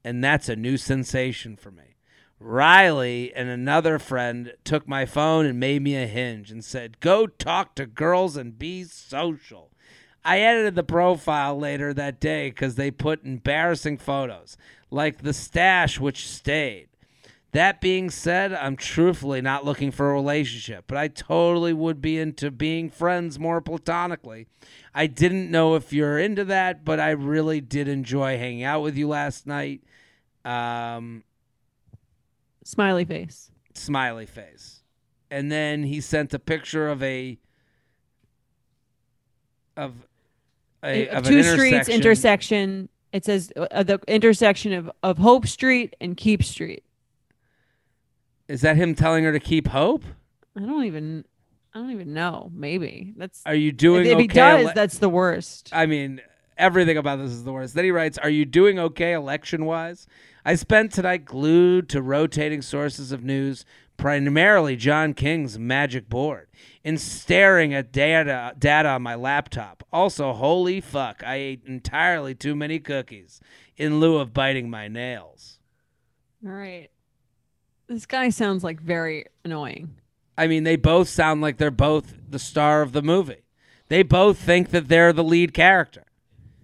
And 0.05 0.23
that's 0.23 0.49
a 0.49 0.55
new 0.55 0.77
sensation 0.77 1.57
for 1.57 1.73
me. 1.73 1.97
Riley 2.39 3.33
and 3.35 3.49
another 3.49 3.99
friend 3.99 4.53
took 4.63 4.87
my 4.87 5.07
phone 5.07 5.45
and 5.47 5.59
made 5.59 5.83
me 5.83 5.97
a 5.97 6.07
hinge 6.07 6.53
and 6.53 6.65
said, 6.65 7.01
Go 7.01 7.27
talk 7.27 7.75
to 7.75 7.87
girls 7.87 8.37
and 8.37 8.57
be 8.57 8.85
social. 8.85 9.73
I 10.25 10.41
edited 10.41 10.77
the 10.77 10.85
profile 10.85 11.59
later 11.59 11.93
that 11.95 12.21
day 12.21 12.51
because 12.51 12.77
they 12.77 12.91
put 12.91 13.25
embarrassing 13.25 13.99
photos, 13.99 14.57
like 14.91 15.23
the 15.23 15.33
stash 15.33 15.99
which 15.99 16.29
stayed. 16.29 16.89
That 17.57 17.81
being 17.81 18.11
said, 18.11 18.53
I'm 18.53 18.77
truthfully 18.77 19.41
not 19.41 19.65
looking 19.65 19.91
for 19.91 20.11
a 20.11 20.13
relationship, 20.13 20.85
but 20.87 20.99
I 20.99 21.09
totally 21.09 21.73
would 21.73 22.03
be 22.03 22.19
into 22.19 22.51
being 22.51 22.91
friends 22.91 23.39
more 23.39 23.63
platonically. 23.63 24.47
I 24.95 25.07
didn't 25.07 25.51
know 25.51 25.75
if 25.75 25.91
you're 25.91 26.19
into 26.19 26.45
that, 26.45 26.85
but 26.85 27.01
I 27.01 27.13
really 27.13 27.63
did 27.63 27.89
enjoy 27.89 28.37
hanging 28.37 28.63
out 28.63 28.83
with 28.83 28.95
you 28.99 29.09
last 29.09 29.47
night. 29.47 29.81
Um, 30.45 31.25
Smiley 32.63 33.07
face. 33.07 33.51
smiley 33.73 34.27
face. 34.27 34.83
And 35.31 35.51
then 35.51 35.83
he 35.83 36.03
sent 36.03 36.35
a 36.35 36.39
picture 36.39 36.91
of 36.91 37.03
a 37.03 37.39
of 39.79 39.95
a 40.85 41.09
of 41.09 41.25
Two 41.25 41.43
streets 41.43 41.89
intersection. 41.89 41.95
intersection. 41.95 42.89
It 43.15 43.25
says 43.25 43.51
uh, 43.57 43.83
the 43.83 43.99
intersection 44.07 44.75
of, 44.75 44.91
of 45.03 45.17
Hope 45.17 45.47
Street 45.47 45.97
and 46.03 46.19
Keep 46.19 46.45
Street. 46.45 46.83
Is 48.49 48.61
that 48.61 48.77
him 48.77 48.95
telling 48.95 49.25
her 49.25 49.33
to 49.33 49.41
keep 49.41 49.69
hope? 49.69 50.05
I 50.57 50.61
don't 50.61 50.85
even 50.85 51.25
I 51.75 51.81
don't 51.81 51.91
even 51.91 52.15
know. 52.15 52.51
Maybe. 52.55 53.13
That's 53.17 53.43
Are 53.45 53.55
you 53.55 53.71
doing 53.71 54.07
if, 54.07 54.13
if 54.13 54.15
okay? 54.15 54.23
he 54.23 54.29
does, 54.29 54.67
ele- 54.69 54.73
that's 54.75 54.99
the 54.99 55.11
worst. 55.11 55.71
I 55.73 55.85
mean, 55.87 56.23
everything 56.57 56.97
about 56.97 57.19
this 57.19 57.31
is 57.31 57.45
the 57.45 57.53
worst. 57.53 57.75
Then 57.75 57.85
he 57.85 57.91
writes, 57.91 58.17
Are 58.19 58.31
you 58.31 58.45
doing 58.47 58.79
okay 58.79 59.13
election 59.13 59.67
wise? 59.67 60.07
I 60.45 60.55
spent 60.55 60.93
tonight 60.93 61.25
glued 61.25 61.89
to 61.91 62.01
rotating 62.01 62.63
sources 62.63 63.13
of 63.13 63.25
news, 63.25 63.65
primarily 63.97 64.77
John 64.77 65.13
King's 65.13 65.59
magic 65.59 66.09
board, 66.09 66.49
and 66.85 67.01
staring 67.01 67.75
at 67.75 67.93
data, 67.93 68.55
data 68.59 68.91
on 68.91 69.03
my 69.03 69.15
laptop. 69.17 69.83
Also, 69.93 70.33
holy 70.33 70.81
fuck, 70.81 71.23
I 71.27 71.35
ate 71.35 71.63
entirely 71.67 72.35
too 72.35 72.55
many 72.55 72.79
cookies 72.79 73.41
in 73.77 74.01
lieu 74.01 74.17
of 74.17 74.33
biting 74.33 74.71
my 74.71 74.89
nails. 74.89 75.59
All 76.43 76.53
right. 76.53 76.89
This 77.89 78.07
guy 78.07 78.31
sounds 78.31 78.65
like 78.65 78.81
very 78.81 79.27
annoying. 79.45 79.95
I 80.39 80.47
mean, 80.49 80.65
they 80.65 80.77
both 80.77 81.09
sound 81.09 81.41
like 81.41 81.57
they're 81.59 81.71
both 81.71 82.15
the 82.29 82.39
star 82.39 82.83
of 82.83 82.93
the 82.93 83.03
movie. 83.03 83.43
They 83.89 84.03
both 84.03 84.39
think 84.39 84.71
that 84.71 84.89
they're 84.89 85.13
the 85.13 85.25
lead 85.25 85.55
character. 85.55 86.03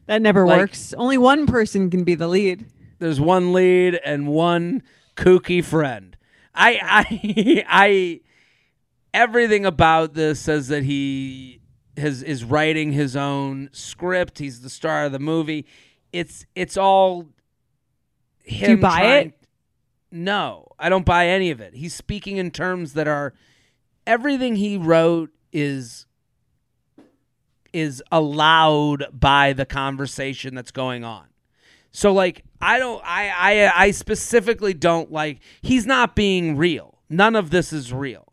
That 0.06 0.20
never 0.20 0.44
Like- 0.46 0.58
works. 0.58 0.92
Only 0.94 1.16
one 1.16 1.46
person 1.46 1.88
can 1.88 2.04
be 2.04 2.14
the 2.14 2.28
lead. 2.28 2.66
There's 2.98 3.20
one 3.20 3.52
lead 3.52 4.00
and 4.04 4.26
one 4.28 4.82
kooky 5.16 5.64
friend. 5.64 6.16
I 6.54 6.78
I 6.82 7.64
I 7.68 8.20
everything 9.14 9.64
about 9.64 10.14
this 10.14 10.40
says 10.40 10.68
that 10.68 10.82
he 10.84 11.60
has 11.96 12.22
is 12.22 12.44
writing 12.44 12.92
his 12.92 13.16
own 13.16 13.70
script. 13.72 14.38
He's 14.38 14.60
the 14.60 14.70
star 14.70 15.04
of 15.06 15.12
the 15.12 15.18
movie. 15.18 15.66
It's 16.12 16.44
it's 16.54 16.76
all 16.76 17.28
him 18.44 18.70
you 18.72 18.76
buy 18.78 18.98
trying- 18.98 19.26
it? 19.28 19.34
No, 20.14 20.68
I 20.82 20.88
don't 20.88 21.06
buy 21.06 21.28
any 21.28 21.50
of 21.50 21.60
it. 21.60 21.74
He's 21.74 21.94
speaking 21.94 22.36
in 22.38 22.50
terms 22.50 22.94
that 22.94 23.06
are 23.06 23.32
everything 24.06 24.56
he 24.56 24.76
wrote 24.76 25.30
is 25.52 26.06
is 27.72 28.02
allowed 28.12 29.06
by 29.12 29.52
the 29.52 29.64
conversation 29.64 30.54
that's 30.54 30.72
going 30.72 31.04
on. 31.04 31.26
So 31.92 32.12
like 32.12 32.42
I 32.60 32.78
don't 32.78 33.00
I 33.04 33.28
I 33.28 33.84
I 33.84 33.90
specifically 33.92 34.74
don't 34.74 35.12
like 35.12 35.38
he's 35.62 35.86
not 35.86 36.16
being 36.16 36.56
real. 36.56 36.98
None 37.08 37.36
of 37.36 37.50
this 37.50 37.72
is 37.72 37.92
real. 37.92 38.32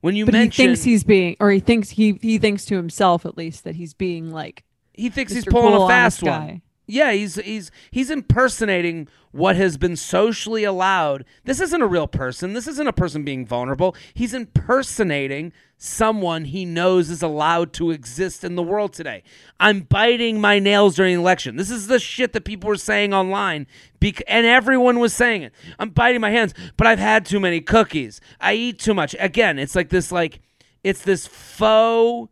When 0.00 0.16
you 0.16 0.24
But 0.24 0.32
mention 0.32 0.62
he 0.62 0.68
thinks 0.68 0.82
he's 0.84 1.04
being, 1.04 1.36
or 1.40 1.50
he 1.50 1.60
thinks 1.60 1.90
he 1.90 2.18
he 2.22 2.38
thinks 2.38 2.64
to 2.66 2.76
himself 2.76 3.26
at 3.26 3.36
least 3.36 3.64
that 3.64 3.76
he's 3.76 3.92
being 3.92 4.30
like 4.30 4.64
he 4.94 5.10
thinks 5.10 5.32
he's 5.32 5.44
pulling 5.44 5.74
a 5.74 5.86
fast 5.86 6.22
honest 6.22 6.40
one. 6.40 6.62
Yeah, 6.90 7.12
he's 7.12 7.36
he's 7.36 7.70
he's 7.90 8.10
impersonating 8.10 9.08
what 9.32 9.56
has 9.56 9.76
been 9.76 9.96
socially 9.96 10.64
allowed. 10.64 11.24
This 11.44 11.60
isn't 11.60 11.82
a 11.82 11.86
real 11.86 12.08
person. 12.08 12.52
This 12.52 12.66
isn't 12.66 12.86
a 12.86 12.92
person 12.92 13.24
being 13.24 13.46
vulnerable. 13.46 13.94
He's 14.12 14.34
impersonating 14.34 15.52
someone 15.78 16.44
he 16.44 16.64
knows 16.64 17.08
is 17.08 17.22
allowed 17.22 17.72
to 17.72 17.90
exist 17.90 18.44
in 18.44 18.54
the 18.54 18.62
world 18.62 18.92
today. 18.92 19.22
I'm 19.58 19.80
biting 19.80 20.40
my 20.40 20.58
nails 20.58 20.96
during 20.96 21.14
the 21.14 21.20
election. 21.22 21.56
This 21.56 21.70
is 21.70 21.86
the 21.86 21.98
shit 21.98 22.32
that 22.34 22.44
people 22.44 22.68
were 22.68 22.76
saying 22.76 23.14
online, 23.14 23.66
bec- 23.98 24.22
and 24.28 24.44
everyone 24.46 24.98
was 24.98 25.14
saying 25.14 25.42
it. 25.42 25.52
I'm 25.78 25.90
biting 25.90 26.20
my 26.20 26.30
hands, 26.30 26.52
but 26.76 26.86
I've 26.86 26.98
had 26.98 27.24
too 27.24 27.40
many 27.40 27.60
cookies. 27.60 28.20
I 28.40 28.54
eat 28.54 28.78
too 28.78 28.94
much. 28.94 29.16
Again, 29.18 29.58
it's 29.58 29.74
like 29.74 29.88
this 29.88 30.12
like 30.12 30.40
it's 30.84 31.02
this 31.02 31.26
faux 31.26 32.30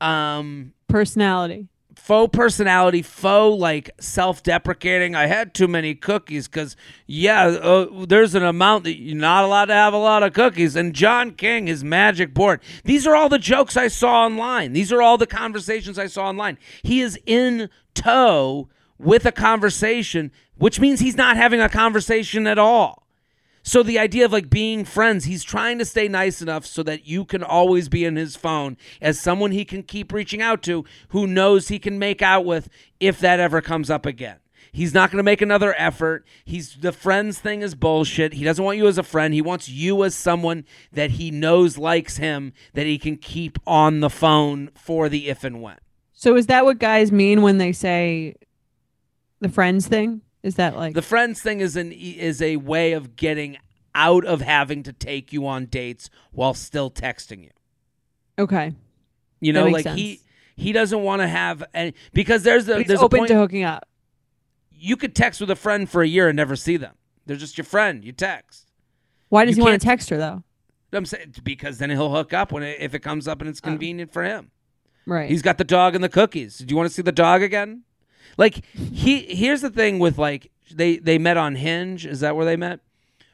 um 0.00 0.72
personality. 0.88 1.68
Faux 2.10 2.36
personality, 2.36 3.02
faux 3.02 3.56
like 3.60 3.88
self-deprecating. 4.00 5.14
I 5.14 5.26
had 5.26 5.54
too 5.54 5.68
many 5.68 5.94
cookies 5.94 6.48
because 6.48 6.74
yeah, 7.06 7.44
uh, 7.44 8.04
there's 8.04 8.34
an 8.34 8.42
amount 8.42 8.82
that 8.82 8.98
you're 8.98 9.16
not 9.16 9.44
allowed 9.44 9.66
to 9.66 9.74
have 9.74 9.94
a 9.94 9.96
lot 9.96 10.24
of 10.24 10.32
cookies. 10.32 10.74
And 10.74 10.92
John 10.92 11.30
King, 11.30 11.68
his 11.68 11.84
magic 11.84 12.34
board. 12.34 12.62
These 12.82 13.06
are 13.06 13.14
all 13.14 13.28
the 13.28 13.38
jokes 13.38 13.76
I 13.76 13.86
saw 13.86 14.24
online. 14.24 14.72
These 14.72 14.92
are 14.92 15.00
all 15.00 15.18
the 15.18 15.26
conversations 15.28 16.00
I 16.00 16.08
saw 16.08 16.26
online. 16.26 16.58
He 16.82 17.00
is 17.00 17.16
in 17.26 17.70
tow 17.94 18.68
with 18.98 19.24
a 19.24 19.30
conversation, 19.30 20.32
which 20.56 20.80
means 20.80 20.98
he's 20.98 21.16
not 21.16 21.36
having 21.36 21.60
a 21.60 21.68
conversation 21.68 22.48
at 22.48 22.58
all. 22.58 22.99
So 23.70 23.84
the 23.84 24.00
idea 24.00 24.24
of 24.24 24.32
like 24.32 24.50
being 24.50 24.84
friends, 24.84 25.26
he's 25.26 25.44
trying 25.44 25.78
to 25.78 25.84
stay 25.84 26.08
nice 26.08 26.42
enough 26.42 26.66
so 26.66 26.82
that 26.82 27.06
you 27.06 27.24
can 27.24 27.44
always 27.44 27.88
be 27.88 28.04
in 28.04 28.16
his 28.16 28.34
phone 28.34 28.76
as 29.00 29.20
someone 29.20 29.52
he 29.52 29.64
can 29.64 29.84
keep 29.84 30.12
reaching 30.12 30.42
out 30.42 30.60
to 30.64 30.84
who 31.10 31.24
knows 31.24 31.68
he 31.68 31.78
can 31.78 31.96
make 31.96 32.20
out 32.20 32.44
with 32.44 32.68
if 32.98 33.20
that 33.20 33.38
ever 33.38 33.60
comes 33.60 33.88
up 33.88 34.06
again. 34.06 34.38
He's 34.72 34.92
not 34.92 35.12
going 35.12 35.18
to 35.18 35.22
make 35.22 35.40
another 35.40 35.72
effort. 35.78 36.26
He's 36.44 36.78
the 36.80 36.90
friends 36.90 37.38
thing 37.38 37.62
is 37.62 37.76
bullshit. 37.76 38.32
He 38.32 38.42
doesn't 38.42 38.64
want 38.64 38.76
you 38.76 38.88
as 38.88 38.98
a 38.98 39.04
friend. 39.04 39.32
He 39.32 39.40
wants 39.40 39.68
you 39.68 40.02
as 40.02 40.16
someone 40.16 40.64
that 40.92 41.12
he 41.12 41.30
knows 41.30 41.78
likes 41.78 42.16
him 42.16 42.52
that 42.74 42.86
he 42.86 42.98
can 42.98 43.18
keep 43.18 43.56
on 43.68 44.00
the 44.00 44.10
phone 44.10 44.70
for 44.74 45.08
the 45.08 45.28
if 45.28 45.44
and 45.44 45.62
when. 45.62 45.78
So 46.12 46.34
is 46.34 46.48
that 46.48 46.64
what 46.64 46.80
guys 46.80 47.12
mean 47.12 47.40
when 47.40 47.58
they 47.58 47.70
say 47.70 48.34
the 49.38 49.48
friends 49.48 49.86
thing? 49.86 50.22
Is 50.42 50.54
that 50.56 50.76
like 50.76 50.94
The 50.94 51.02
friends 51.02 51.40
thing 51.42 51.60
is 51.60 51.76
an 51.76 51.92
is 51.92 52.40
a 52.40 52.56
way 52.56 52.92
of 52.92 53.16
getting 53.16 53.58
out 53.94 54.24
of 54.24 54.40
having 54.40 54.82
to 54.84 54.92
take 54.92 55.32
you 55.32 55.46
on 55.46 55.66
dates 55.66 56.08
while 56.32 56.54
still 56.54 56.90
texting 56.90 57.42
you. 57.42 57.50
okay? 58.38 58.72
You 59.40 59.52
know, 59.52 59.66
like 59.66 59.86
he 59.86 60.16
sense. 60.16 60.24
he 60.56 60.72
doesn't 60.72 61.02
want 61.02 61.22
to 61.22 61.28
have 61.28 61.64
any 61.74 61.94
because 62.12 62.42
there's 62.42 62.68
a 62.68 62.72
But 62.72 62.78
he's 62.80 62.88
there's 62.88 63.00
a 63.00 63.04
open 63.04 63.18
point 63.20 63.28
to 63.28 63.36
hooking 63.36 63.64
up. 63.64 63.88
you 64.70 64.96
could 64.96 65.14
text 65.14 65.40
with 65.40 65.50
a 65.50 65.56
friend 65.56 65.88
for 65.88 66.02
a 66.02 66.06
year 66.06 66.28
and 66.28 66.36
never 66.36 66.56
see 66.56 66.76
them. 66.76 66.94
They're 67.26 67.36
just 67.36 67.56
your 67.58 67.64
friend. 67.64 68.04
You 68.04 68.12
text. 68.12 68.70
Why 69.28 69.44
does 69.44 69.56
You 69.56 69.62
he 69.64 69.68
want 69.70 69.80
to 69.80 69.86
text 69.86 70.10
her 70.10 70.16
though? 70.18 70.42
I'm 70.92 71.06
saying 71.06 71.34
because 71.44 71.78
then 71.78 71.90
he'll 71.90 72.12
hook 72.12 72.32
up 72.32 72.50
when 72.52 72.62
it, 72.62 72.78
if 72.80 72.94
it 72.94 72.98
comes 73.00 73.28
up 73.28 73.40
and 73.40 73.48
it's 73.48 73.60
Oh. 73.62 73.68
convenient 73.68 74.12
for 74.12 74.24
him. 74.24 74.50
Right. 75.06 75.30
He's 75.30 75.42
got 75.42 75.56
the 75.58 75.64
dog 75.64 75.94
and 75.94 76.02
the 76.04 76.08
cookies. 76.08 76.58
Do 76.58 76.66
you 76.72 76.76
want 76.76 76.88
to 76.88 76.94
see 76.94 77.02
the 77.02 77.12
dog 77.12 77.42
again? 77.42 77.82
Like 78.36 78.64
he 78.74 79.20
here's 79.34 79.60
the 79.60 79.70
thing 79.70 79.98
with 79.98 80.18
like 80.18 80.50
they 80.70 80.98
they 80.98 81.18
met 81.18 81.36
on 81.36 81.56
Hinge. 81.56 82.06
Is 82.06 82.20
that 82.20 82.36
where 82.36 82.44
they 82.44 82.56
met? 82.56 82.80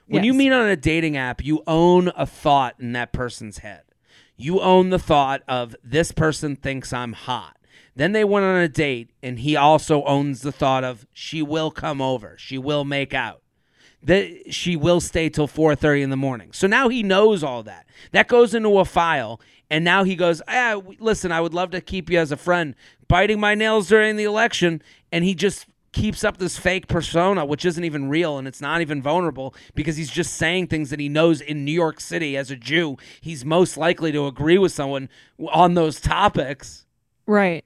When 0.08 0.22
you 0.22 0.34
meet 0.34 0.52
on 0.52 0.68
a 0.68 0.76
dating 0.76 1.16
app, 1.16 1.44
you 1.44 1.64
own 1.66 2.12
a 2.16 2.26
thought 2.26 2.76
in 2.78 2.92
that 2.92 3.12
person's 3.12 3.58
head. 3.58 3.82
You 4.36 4.60
own 4.60 4.90
the 4.90 4.98
thought 4.98 5.42
of 5.48 5.74
this 5.82 6.12
person 6.12 6.54
thinks 6.54 6.92
I'm 6.92 7.12
hot. 7.14 7.56
Then 7.96 8.12
they 8.12 8.24
went 8.24 8.44
on 8.44 8.56
a 8.56 8.68
date 8.68 9.10
and 9.22 9.40
he 9.40 9.56
also 9.56 10.04
owns 10.04 10.42
the 10.42 10.52
thought 10.52 10.84
of 10.84 11.06
she 11.12 11.42
will 11.42 11.70
come 11.70 12.00
over. 12.00 12.36
She 12.38 12.58
will 12.58 12.84
make 12.84 13.14
out. 13.14 13.42
That 14.02 14.52
she 14.52 14.76
will 14.76 15.00
stay 15.00 15.28
till 15.28 15.48
4:30 15.48 16.02
in 16.02 16.10
the 16.10 16.16
morning. 16.16 16.52
So 16.52 16.66
now 16.66 16.88
he 16.88 17.02
knows 17.02 17.42
all 17.42 17.62
that. 17.64 17.86
That 18.12 18.28
goes 18.28 18.54
into 18.54 18.78
a 18.78 18.84
file 18.84 19.40
and 19.70 19.84
now 19.84 20.04
he 20.04 20.14
goes, 20.16 20.40
"Ah, 20.48 20.80
listen, 20.98 21.32
I 21.32 21.40
would 21.40 21.54
love 21.54 21.70
to 21.70 21.80
keep 21.80 22.10
you 22.10 22.18
as 22.18 22.32
a 22.32 22.36
friend." 22.36 22.74
Biting 23.08 23.38
my 23.40 23.54
nails 23.54 23.88
during 23.88 24.16
the 24.16 24.24
election 24.24 24.82
and 25.12 25.24
he 25.24 25.34
just 25.34 25.66
keeps 25.92 26.24
up 26.24 26.36
this 26.36 26.58
fake 26.58 26.88
persona 26.88 27.42
which 27.46 27.64
isn't 27.64 27.84
even 27.84 28.08
real 28.10 28.36
and 28.36 28.46
it's 28.46 28.60
not 28.60 28.80
even 28.82 29.00
vulnerable 29.00 29.54
because 29.74 29.96
he's 29.96 30.10
just 30.10 30.34
saying 30.34 30.66
things 30.66 30.90
that 30.90 31.00
he 31.00 31.08
knows 31.08 31.40
in 31.40 31.64
New 31.64 31.72
York 31.72 32.00
City 32.00 32.36
as 32.36 32.50
a 32.50 32.56
Jew, 32.56 32.96
he's 33.20 33.44
most 33.46 33.76
likely 33.78 34.12
to 34.12 34.26
agree 34.26 34.58
with 34.58 34.72
someone 34.72 35.08
on 35.50 35.74
those 35.74 36.00
topics. 36.00 36.84
right. 37.26 37.64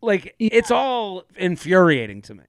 Like 0.00 0.34
Yeah. 0.38 0.50
it's 0.52 0.70
all 0.70 1.24
infuriating 1.36 2.22
to 2.22 2.34
me. 2.34 2.44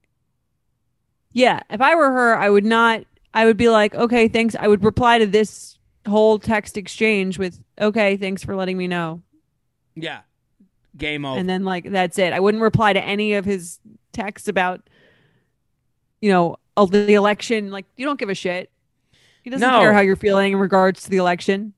Yeah. 1.31 1.59
If 1.69 1.81
I 1.81 1.95
were 1.95 2.11
her, 2.11 2.37
I 2.37 2.49
would 2.49 2.65
not. 2.65 3.03
I 3.33 3.45
would 3.45 3.57
be 3.57 3.69
like, 3.69 3.95
okay, 3.95 4.27
thanks. 4.27 4.55
I 4.59 4.67
would 4.67 4.83
reply 4.83 5.17
to 5.17 5.25
this 5.25 5.77
whole 6.07 6.39
text 6.39 6.77
exchange 6.77 7.37
with, 7.39 7.59
okay, 7.79 8.17
thanks 8.17 8.43
for 8.43 8.55
letting 8.55 8.77
me 8.77 8.87
know, 8.87 9.21
Yeah. 9.95 10.21
Game 10.97 11.25
over. 11.25 11.39
and 11.39 11.49
then 11.49 11.63
like 11.63 11.89
that's 11.89 12.19
it. 12.19 12.33
I 12.33 12.39
wouldn't 12.39 12.61
reply 12.61 12.93
to 12.93 13.03
any 13.03 13.33
of 13.33 13.45
his 13.45 13.79
texts 14.11 14.47
about, 14.47 14.81
you 16.21 16.29
know, 16.31 16.57
uh, 16.77 16.85
the 16.85 17.13
election. 17.15 17.71
Like 17.71 17.85
you 17.97 18.05
don't 18.05 18.19
give 18.19 18.29
a 18.29 18.35
shit. 18.35 18.69
He 19.43 19.49
doesn't 19.49 19.67
No. 19.67 19.79
care 19.79 19.93
how 19.93 20.01
you're 20.01 20.15
feeling 20.15 20.53
in 20.53 20.59
regards 20.59 21.03
to 21.03 21.09
the 21.09 21.17
election. 21.17 21.73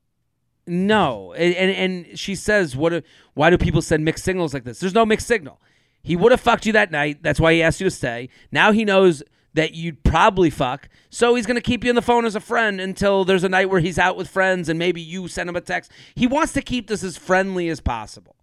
No, 0.68 1.34
and 1.34 1.54
and, 1.56 1.72
and 2.08 2.20
she 2.20 2.34
says, 2.36 2.76
"What? 2.76 3.04
Why 3.36 3.50
do 3.50 3.58
people 3.58 3.82
send 3.82 4.04
mixed 4.04 4.24
signals 4.26 4.54
like 4.54 4.64
this? 4.64 4.80
There's 4.80 4.94
no 4.96 5.06
mixed 5.06 5.28
signal. 5.28 5.62
He 6.02 6.16
would 6.16 6.32
have 6.32 6.42
fucked 6.42 6.66
you 6.66 6.74
that 6.74 6.92
night. 6.92 7.22
That's 7.24 7.40
why 7.40 7.54
he 7.54 7.62
asked 7.64 7.80
you 7.80 7.86
to 7.86 7.92
stay. 7.92 8.30
Now 8.52 8.72
he 8.72 8.84
knows 8.84 9.22
that 9.56 9.74
you'd 9.74 10.04
probably 10.04 10.50
fuck, 10.50 10.88
so 11.10 11.36
he's 11.36 11.46
gonna 11.46 11.60
keep 11.62 11.84
you 11.84 11.90
on 11.90 11.96
the 11.96 12.02
phone 12.02 12.26
as 12.26 12.36
a 12.36 12.40
friend 12.40 12.80
until 12.80 13.26
there's 13.26 13.44
a 13.44 13.50
night 13.50 13.70
where 13.70 13.80
he's 13.82 13.98
out 14.00 14.16
with 14.16 14.30
friends 14.30 14.70
and 14.70 14.78
maybe 14.78 15.02
you 15.02 15.28
send 15.28 15.50
him 15.50 15.56
a 15.56 15.62
text. 15.62 15.92
He 16.14 16.28
wants 16.28 16.54
to 16.54 16.62
keep 16.62 16.88
this 16.88 17.04
as 17.04 17.18
friendly 17.18 17.68
as 17.70 17.80
possible. 17.82 18.36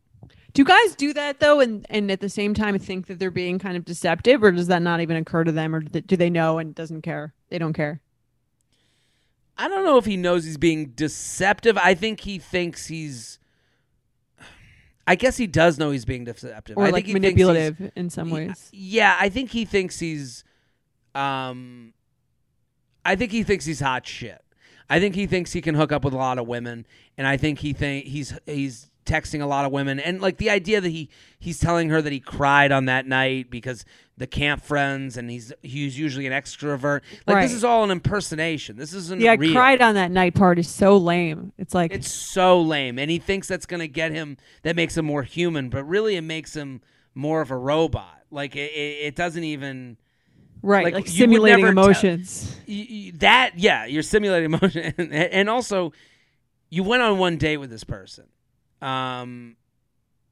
Do 0.55 0.65
guys 0.65 0.95
do 0.97 1.15
that 1.15 1.41
though, 1.41 1.61
and 1.61 1.87
and 1.89 2.11
at 2.11 2.21
the 2.21 2.29
same 2.29 2.53
time 2.53 2.79
think 2.79 3.07
that 3.07 3.19
they're 3.19 3.31
being 3.31 3.59
kind 3.59 3.77
of 3.77 3.85
deceptive, 3.87 4.43
or 4.45 4.53
does 4.53 4.67
that 4.67 4.83
not 4.83 5.01
even 5.01 5.17
occur 5.17 5.45
to 5.45 5.53
them, 5.53 5.75
or 5.75 5.81
do 5.81 6.17
they- 6.17 6.29
know 6.31 6.59
and 6.59 6.75
doesn't 6.75 7.01
care? 7.03 7.33
They 7.49 7.59
don't 7.59 7.73
care. 7.73 8.01
I 9.57 9.69
don't 9.69 9.85
know 9.85 9.97
if 9.99 10.05
he 10.07 10.17
knows 10.17 10.45
he's 10.45 10.57
being 10.59 10.87
deceptive. 10.97 11.79
I 11.79 11.95
think 11.95 12.21
he 12.21 12.39
thinks 12.39 12.87
he's. 12.87 13.39
I 15.07 15.15
guess 15.15 15.37
he 15.37 15.47
does 15.47 15.79
know 15.79 15.91
he's 15.91 16.05
being 16.05 16.25
deceptive. 16.25 16.77
or 16.79 16.87
I 16.87 16.91
like 16.91 17.05
think 17.07 17.15
manipulative 17.15 17.91
in 17.97 18.09
some 18.09 18.31
ways. 18.31 18.69
Yeah, 18.73 19.17
I 19.19 19.29
think 19.29 19.51
he 19.51 19.65
thinks 19.65 19.99
he's 19.99 20.45
um 21.15 21.93
I 23.05 23.17
think 23.17 23.33
he 23.33 23.43
thinks 23.43 23.65
he's 23.65 23.81
hot 23.81 24.07
shit. 24.07 24.41
I 24.89 25.01
think 25.01 25.15
he 25.15 25.27
thinks 25.27 25.53
he 25.53 25.61
can 25.61 25.75
hook 25.75 25.91
up 25.93 26.05
with 26.05 26.15
a 26.15 26.19
lot 26.19 26.39
of 26.39 26.47
women 26.47 26.87
and 27.19 27.27
I 27.27 27.37
think 27.37 27.59
he 27.61 27.73
think 27.73 28.07
he's 28.07 28.33
he's 28.47 28.89
texting 29.05 29.43
a 29.43 29.47
lot 29.47 29.65
of 29.65 29.73
women 29.73 29.99
and 29.99 30.21
like 30.21 30.37
the 30.37 30.49
idea 30.49 30.81
that 30.81 30.89
he 30.89 31.09
he's 31.41 31.59
telling 31.59 31.89
her 31.91 32.01
that 32.01 32.13
he 32.13 32.21
cried 32.21 32.71
on 32.71 32.85
that 32.85 33.05
night 33.05 33.51
because 33.51 33.85
the 34.17 34.29
camp 34.29 34.63
friends 34.63 35.17
and 35.17 35.29
he's 35.29 35.53
he's 35.63 35.99
usually 35.99 36.25
an 36.27 36.33
extrovert. 36.33 37.01
Like 37.27 37.37
Right. 37.37 37.43
this 37.43 37.53
is 37.53 37.65
all 37.65 37.83
an 37.83 37.91
impersonation. 37.91 38.77
This 38.77 38.93
isn't 38.95 39.21
Yeah, 39.21 39.35
real. 39.37 39.53
cried 39.53 39.83
on 39.83 39.95
that 39.97 40.13
night 40.13 40.35
part 40.37 40.59
is 40.61 40.69
so 40.69 40.97
lame. 40.99 41.53
It's 41.59 41.75
like 41.75 41.93
It's 41.93 42.11
so 42.13 42.61
lame, 42.63 42.99
and 43.01 43.11
he 43.11 43.19
thinks 43.19 43.49
that's 43.49 43.67
going 43.67 43.81
to 43.81 43.89
get 43.89 44.13
him. 44.13 44.37
That 44.63 44.77
makes 44.77 44.97
him 44.97 45.07
more 45.07 45.25
human, 45.25 45.69
but 45.71 45.83
really, 45.85 46.15
it 46.15 46.21
makes 46.23 46.55
him 46.55 46.81
more 47.15 47.41
of 47.41 47.51
a 47.51 47.57
robot. 47.57 48.21
Like 48.31 48.55
it, 48.55 48.71
it, 48.73 49.07
it 49.07 49.17
doesn't 49.17 49.43
even. 49.45 49.97
Right, 50.63 50.85
Like, 50.85 50.95
like, 50.95 51.09
simulating 51.09 51.65
tell- 51.65 51.71
emotions. 51.73 52.57
Y- 52.69 53.11
that 53.17 53.59
yeah, 53.59 53.85
you're 53.87 54.03
simulating 54.05 54.53
emotion, 54.55 54.95
and, 54.97 55.13
and 55.13 55.51
also 55.51 55.93
you 56.71 56.83
went 56.85 57.03
on 57.03 57.19
one 57.19 57.37
date 57.37 57.57
with 57.59 57.69
this 57.71 57.85
person. 57.85 58.25
Um, 58.81 59.57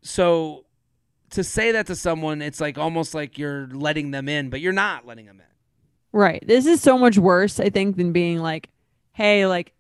so 0.02 0.64
to 1.30 1.44
say 1.44 1.72
that 1.72 1.86
to 1.88 1.96
someone, 1.96 2.42
it's 2.42 2.60
like 2.60 2.78
almost 2.78 3.14
like 3.14 3.38
you're 3.38 3.68
letting 3.72 4.10
them 4.10 4.28
in, 4.28 4.50
but 4.50 4.60
you're 4.60 4.72
not 4.72 5.06
letting 5.06 5.26
them 5.26 5.40
in. 5.40 5.46
Right. 6.12 6.42
This 6.46 6.66
is 6.66 6.80
so 6.80 6.96
much 6.98 7.18
worse, 7.18 7.60
I 7.60 7.68
think, 7.70 7.96
than 7.96 8.12
being 8.12 8.38
like, 8.38 8.68
hey, 9.12 9.46
like, 9.46 9.72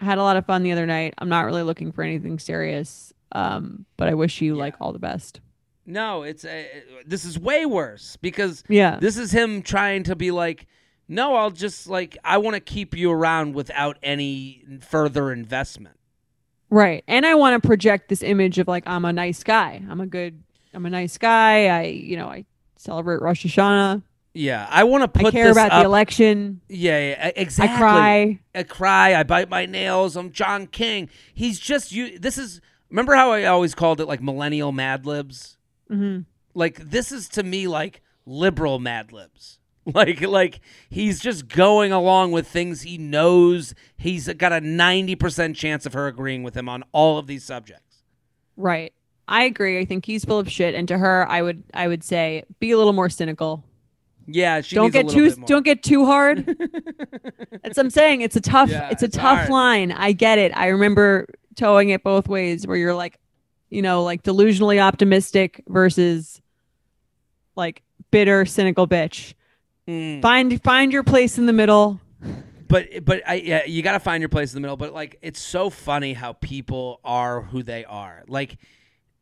I 0.00 0.04
had 0.04 0.18
a 0.18 0.22
lot 0.22 0.36
of 0.36 0.46
fun 0.46 0.62
the 0.62 0.72
other 0.72 0.86
night. 0.86 1.14
I'm 1.18 1.28
not 1.28 1.44
really 1.44 1.62
looking 1.62 1.92
for 1.92 2.02
anything 2.02 2.38
serious. 2.38 3.12
Um, 3.32 3.84
but 3.96 4.08
I 4.08 4.14
wish 4.14 4.40
you 4.40 4.54
Yeah. 4.56 4.60
like 4.62 4.74
all 4.80 4.92
the 4.92 4.98
best. 4.98 5.40
No, 5.88 6.22
it's 6.22 6.44
uh, 6.44 6.64
this 7.06 7.24
is 7.24 7.38
way 7.38 7.64
worse 7.64 8.16
because 8.16 8.62
Yeah. 8.68 8.98
this 9.00 9.16
is 9.16 9.32
him 9.32 9.62
trying 9.62 10.02
to 10.04 10.14
be 10.14 10.30
like, 10.30 10.66
no, 11.08 11.34
I'll 11.34 11.50
just 11.50 11.86
like 11.88 12.18
I 12.22 12.36
want 12.38 12.54
to 12.54 12.60
keep 12.60 12.94
you 12.94 13.10
around 13.10 13.54
without 13.54 13.96
any 14.02 14.62
further 14.82 15.32
investment. 15.32 15.96
Right. 16.68 17.02
And 17.08 17.24
I 17.24 17.34
want 17.36 17.60
to 17.60 17.66
project 17.66 18.10
this 18.10 18.22
image 18.22 18.58
of 18.58 18.68
like 18.68 18.84
I'm 18.86 19.06
a 19.06 19.12
nice 19.14 19.42
guy. 19.42 19.82
I'm 19.88 20.00
a 20.02 20.06
good 20.06 20.42
I'm 20.74 20.84
a 20.84 20.90
nice 20.90 21.16
guy. 21.16 21.68
I 21.68 21.82
you 21.84 22.18
know, 22.18 22.28
I 22.28 22.44
celebrate 22.76 23.22
Rosh 23.22 23.46
Hashanah. 23.46 24.02
Yeah, 24.34 24.68
I 24.70 24.84
want 24.84 25.02
to 25.12 25.18
I 25.18 25.22
put 25.22 25.32
care 25.32 25.46
this 25.46 25.56
about 25.56 25.72
up. 25.72 25.80
the 25.82 25.86
election. 25.86 26.60
Yeah, 26.68 26.98
yeah, 27.00 27.30
exactly. 27.34 27.74
I 27.74 27.78
cry. 27.78 28.38
I 28.54 28.62
cry. 28.62 29.14
I 29.14 29.22
bite 29.22 29.48
my 29.48 29.64
nails. 29.64 30.16
I'm 30.16 30.30
John 30.32 30.66
King. 30.66 31.08
He's 31.32 31.58
just 31.58 31.92
you. 31.92 32.18
This 32.18 32.36
is. 32.36 32.60
Remember 32.90 33.14
how 33.14 33.32
I 33.32 33.44
always 33.44 33.74
called 33.74 34.00
it 34.00 34.06
like 34.06 34.22
millennial 34.22 34.70
Mad 34.70 35.06
Libs? 35.06 35.56
Hmm 35.88 36.20
Like 36.54 36.76
this 36.90 37.12
is 37.12 37.28
to 37.30 37.42
me 37.42 37.66
like 37.68 38.02
liberal 38.26 38.78
Mad 38.78 39.12
Libs. 39.12 39.54
Like 39.94 40.20
like 40.20 40.60
he's 40.90 41.18
just 41.18 41.48
going 41.48 41.92
along 41.92 42.32
with 42.32 42.46
things 42.46 42.82
he 42.82 42.98
knows. 42.98 43.74
He's 43.96 44.30
got 44.34 44.52
a 44.52 44.60
ninety 44.60 45.14
percent 45.16 45.56
chance 45.56 45.86
of 45.86 45.94
her 45.94 46.06
agreeing 46.08 46.42
with 46.42 46.54
him 46.54 46.68
on 46.68 46.84
all 46.92 47.16
of 47.16 47.26
these 47.26 47.42
subjects. 47.42 48.02
Right. 48.58 48.92
I 49.26 49.44
agree. 49.44 49.78
I 49.78 49.86
think 49.86 50.04
he's 50.04 50.26
full 50.26 50.38
of 50.38 50.50
shit. 50.50 50.74
And 50.74 50.86
to 50.88 50.98
her, 50.98 51.26
I 51.30 51.40
would 51.40 51.62
I 51.72 51.88
would 51.88 52.04
say 52.04 52.44
be 52.60 52.70
a 52.70 52.76
little 52.76 52.92
more 52.92 53.08
cynical. 53.08 53.64
Yeah, 54.26 54.60
she 54.60 54.74
don't 54.76 54.92
needs 54.92 55.14
get 55.14 55.36
too 55.36 55.44
don't 55.46 55.64
get 55.64 55.82
too 55.82 56.04
hard. 56.04 56.44
That's 57.62 57.76
what 57.76 57.78
I'm 57.78 57.88
saying. 57.90 58.20
It's 58.20 58.36
a 58.36 58.42
tough 58.42 58.68
Yeah, 58.68 58.90
it's 58.90 59.00
a 59.02 59.06
it's 59.06 59.16
tough 59.16 59.38
hard. 59.38 59.50
line. 59.50 59.92
I 59.92 60.12
get 60.12 60.36
it. 60.38 60.52
I 60.54 60.66
remember 60.66 61.26
towing 61.56 61.88
it 61.90 62.02
both 62.02 62.28
ways 62.28 62.66
where 62.66 62.76
you're 62.76 62.94
like, 62.94 63.18
you 63.70 63.82
know, 63.82 64.02
like 64.02 64.22
delusionally 64.22 64.80
optimistic 64.80 65.62
versus 65.68 66.40
like 67.56 67.82
bitter, 68.10 68.46
cynical 68.46 68.86
bitch. 68.86 69.34
Mm. 69.86 70.22
Find 70.22 70.62
find 70.62 70.92
your 70.92 71.02
place 71.02 71.38
in 71.38 71.46
the 71.46 71.52
middle. 71.52 72.00
but 72.68 73.04
but 73.04 73.22
I 73.26 73.34
yeah, 73.34 73.64
you 73.64 73.82
got 73.82 73.92
to 73.92 74.00
find 74.00 74.20
your 74.20 74.28
place 74.28 74.52
in 74.52 74.56
the 74.56 74.60
middle. 74.60 74.76
But 74.76 74.92
like, 74.92 75.18
it's 75.22 75.40
so 75.40 75.70
funny 75.70 76.12
how 76.12 76.34
people 76.34 77.00
are 77.04 77.42
who 77.42 77.62
they 77.62 77.84
are. 77.84 78.24
Like 78.28 78.58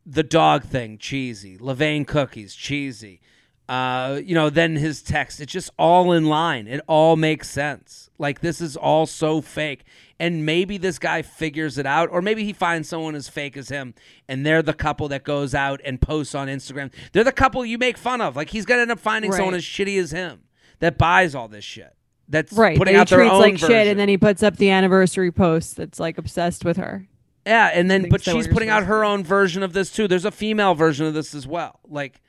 the 0.04 0.22
dog 0.22 0.64
thing, 0.64 0.98
cheesy. 0.98 1.59
Levain 1.59 2.06
cookies, 2.06 2.54
cheesy. 2.54 3.20
Uh, 3.68 4.20
you 4.24 4.35
know, 4.35 4.48
then 4.48 4.76
his 4.76 5.02
text. 5.02 5.40
It's 5.40 5.52
just 5.52 5.70
all 5.78 6.12
in 6.12 6.26
line. 6.26 6.68
It 6.68 6.80
all 6.87 7.16
makes 7.16 7.50
sense. 7.50 8.11
Like 8.18 8.40
this 8.40 8.61
is 8.61 8.76
all 8.76 9.06
so 9.06 9.40
fake. 9.40 9.85
And 10.18 10.46
maybe 10.46 10.79
this 10.79 10.98
guy 10.98 11.20
figures 11.20 11.76
it 11.76 11.85
out, 11.85 12.09
or 12.11 12.22
maybe 12.22 12.42
he 12.44 12.55
finds 12.55 12.88
someone 12.88 13.14
as 13.14 13.29
fake 13.29 13.55
as 13.57 13.68
him, 13.68 13.92
and 14.29 14.46
they're 14.46 14.62
the 14.62 14.72
couple 14.72 15.09
that 15.09 15.24
goes 15.24 15.55
out 15.55 15.81
and 15.85 16.00
posts 16.00 16.35
on 16.35 16.48
Instagram. 16.48 16.90
They're 17.12 17.22
the 17.24 17.33
couple 17.33 17.64
you 17.66 17.76
make 17.76 17.98
fun 17.98 18.22
of. 18.22 18.35
Like 18.35 18.48
he's 18.48 18.64
gonna 18.64 18.81
end 18.83 18.90
up 18.90 18.98
finding 18.98 19.31
someone 19.33 19.55
as 19.55 19.62
shitty 19.62 19.98
as 20.00 20.12
him 20.12 20.44
that 20.79 20.96
buys 20.96 21.35
all 21.35 21.48
this 21.48 21.64
shit. 21.64 21.94
That's 22.29 22.52
Right. 22.55 22.79
putting 22.79 22.94
that 22.94 22.98
he 22.98 23.00
out 23.02 23.09
their 23.11 23.18
treats 23.20 23.33
own 23.35 23.40
like 23.40 23.52
version. 23.55 23.68
shit 23.68 23.87
and 23.88 24.00
then 24.00 24.09
he 24.09 24.16
puts 24.18 24.42
up 24.42 24.57
the 24.57 24.70
anniversary 24.70 25.31
post 25.31 25.76
that's 25.76 26.00
like 26.00 26.16
obsessed 26.18 26.64
with 26.64 26.76
her. 26.79 27.07
yeah, 27.46 27.70
and 27.74 27.90
then 27.90 28.09
but 28.09 28.22
she's 28.22 28.48
putting 28.48 28.68
out 28.70 28.85
her 28.85 29.05
own 29.05 29.22
version 29.22 29.62
of 29.62 29.74
this 29.74 29.92
too. 29.92 30.09
There's 30.09 30.24
a 30.24 30.31
female 30.33 30.74
version 30.74 31.05
of 31.07 31.12
this 31.14 31.35
as 31.35 31.46
well. 31.46 31.79
Like 31.87 32.22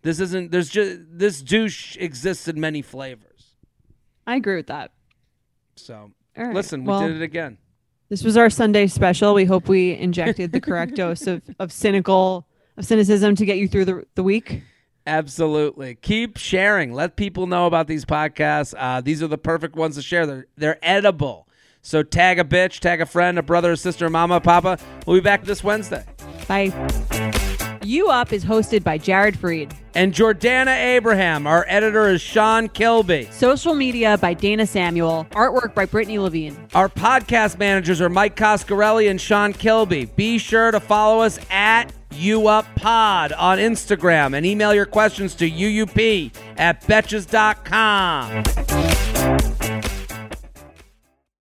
this 0.00 0.18
isn't. 0.18 0.50
There's 0.50 0.70
just 0.70 0.98
this 1.10 1.42
douche 1.42 1.96
exists 1.98 2.48
in 2.48 2.58
many 2.58 2.80
flavors. 2.82 3.54
I 4.26 4.36
agree 4.36 4.56
with 4.56 4.66
that. 4.68 4.92
So 5.76 6.10
right. 6.36 6.54
listen, 6.54 6.84
we 6.84 6.98
did 6.98 7.16
it 7.16 7.22
again. 7.22 7.58
This 8.08 8.22
was 8.22 8.36
our 8.36 8.50
Sunday 8.50 8.86
special. 8.86 9.34
We 9.34 9.44
hope 9.44 9.68
we 9.68 9.92
injected 9.92 10.52
the 10.52 10.60
correct 10.60 10.94
dose 10.96 11.26
of, 11.26 11.42
of 11.58 11.72
cynical 11.72 12.46
of 12.76 12.84
cynicism 12.84 13.34
to 13.36 13.44
get 13.46 13.56
you 13.56 13.68
through 13.68 13.84
the, 13.84 14.06
the 14.14 14.22
week. 14.22 14.62
Absolutely. 15.06 15.96
Keep 15.96 16.36
sharing. 16.36 16.92
Let 16.92 17.16
people 17.16 17.46
know 17.46 17.66
about 17.66 17.86
these 17.86 18.04
podcasts. 18.04 18.74
Uh, 18.76 19.00
these 19.00 19.22
are 19.22 19.26
the 19.26 19.38
perfect 19.38 19.76
ones 19.76 19.96
to 19.96 20.02
share. 20.02 20.26
They're 20.26 20.46
they're 20.56 20.78
edible. 20.82 21.48
So 21.82 22.02
tag 22.02 22.38
a 22.38 22.44
bitch, 22.44 22.80
tag 22.80 23.02
a 23.02 23.06
friend, 23.06 23.38
a 23.38 23.42
brother, 23.42 23.72
a 23.72 23.76
sister, 23.76 24.06
a 24.06 24.10
mama, 24.10 24.36
a 24.36 24.40
papa. 24.40 24.78
We'll 25.06 25.18
be 25.18 25.20
back 25.20 25.44
this 25.44 25.62
Wednesday. 25.62 26.04
Bye. 26.48 27.50
You 27.84 28.08
Up 28.08 28.32
is 28.32 28.44
hosted 28.44 28.82
by 28.82 28.96
Jared 28.96 29.36
Freid. 29.36 29.72
And 29.94 30.12
Jordana 30.12 30.74
Abraham. 30.74 31.46
Our 31.46 31.66
editor 31.68 32.08
is 32.08 32.22
Sean 32.22 32.68
Kilby. 32.68 33.28
Social 33.30 33.74
media 33.74 34.16
by 34.18 34.32
Dana 34.32 34.66
Samuel. 34.66 35.26
Artwork 35.32 35.74
by 35.74 35.84
Brittany 35.84 36.18
Levine. 36.18 36.56
Our 36.74 36.88
podcast 36.88 37.58
managers 37.58 38.00
are 38.00 38.08
Mike 38.08 38.36
Coscarelli 38.36 39.10
and 39.10 39.20
Sean 39.20 39.52
Kilby. 39.52 40.06
Be 40.06 40.38
sure 40.38 40.70
to 40.70 40.80
follow 40.80 41.20
us 41.20 41.38
at 41.50 41.92
you 42.10 42.48
Up 42.48 42.64
Pod 42.76 43.32
on 43.32 43.58
Instagram 43.58 44.36
and 44.36 44.46
email 44.46 44.72
your 44.72 44.86
questions 44.86 45.34
to 45.34 45.50
UUP 45.50 46.34
at 46.56 46.82
betches.com. 46.84 48.93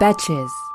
Betches. 0.00 0.69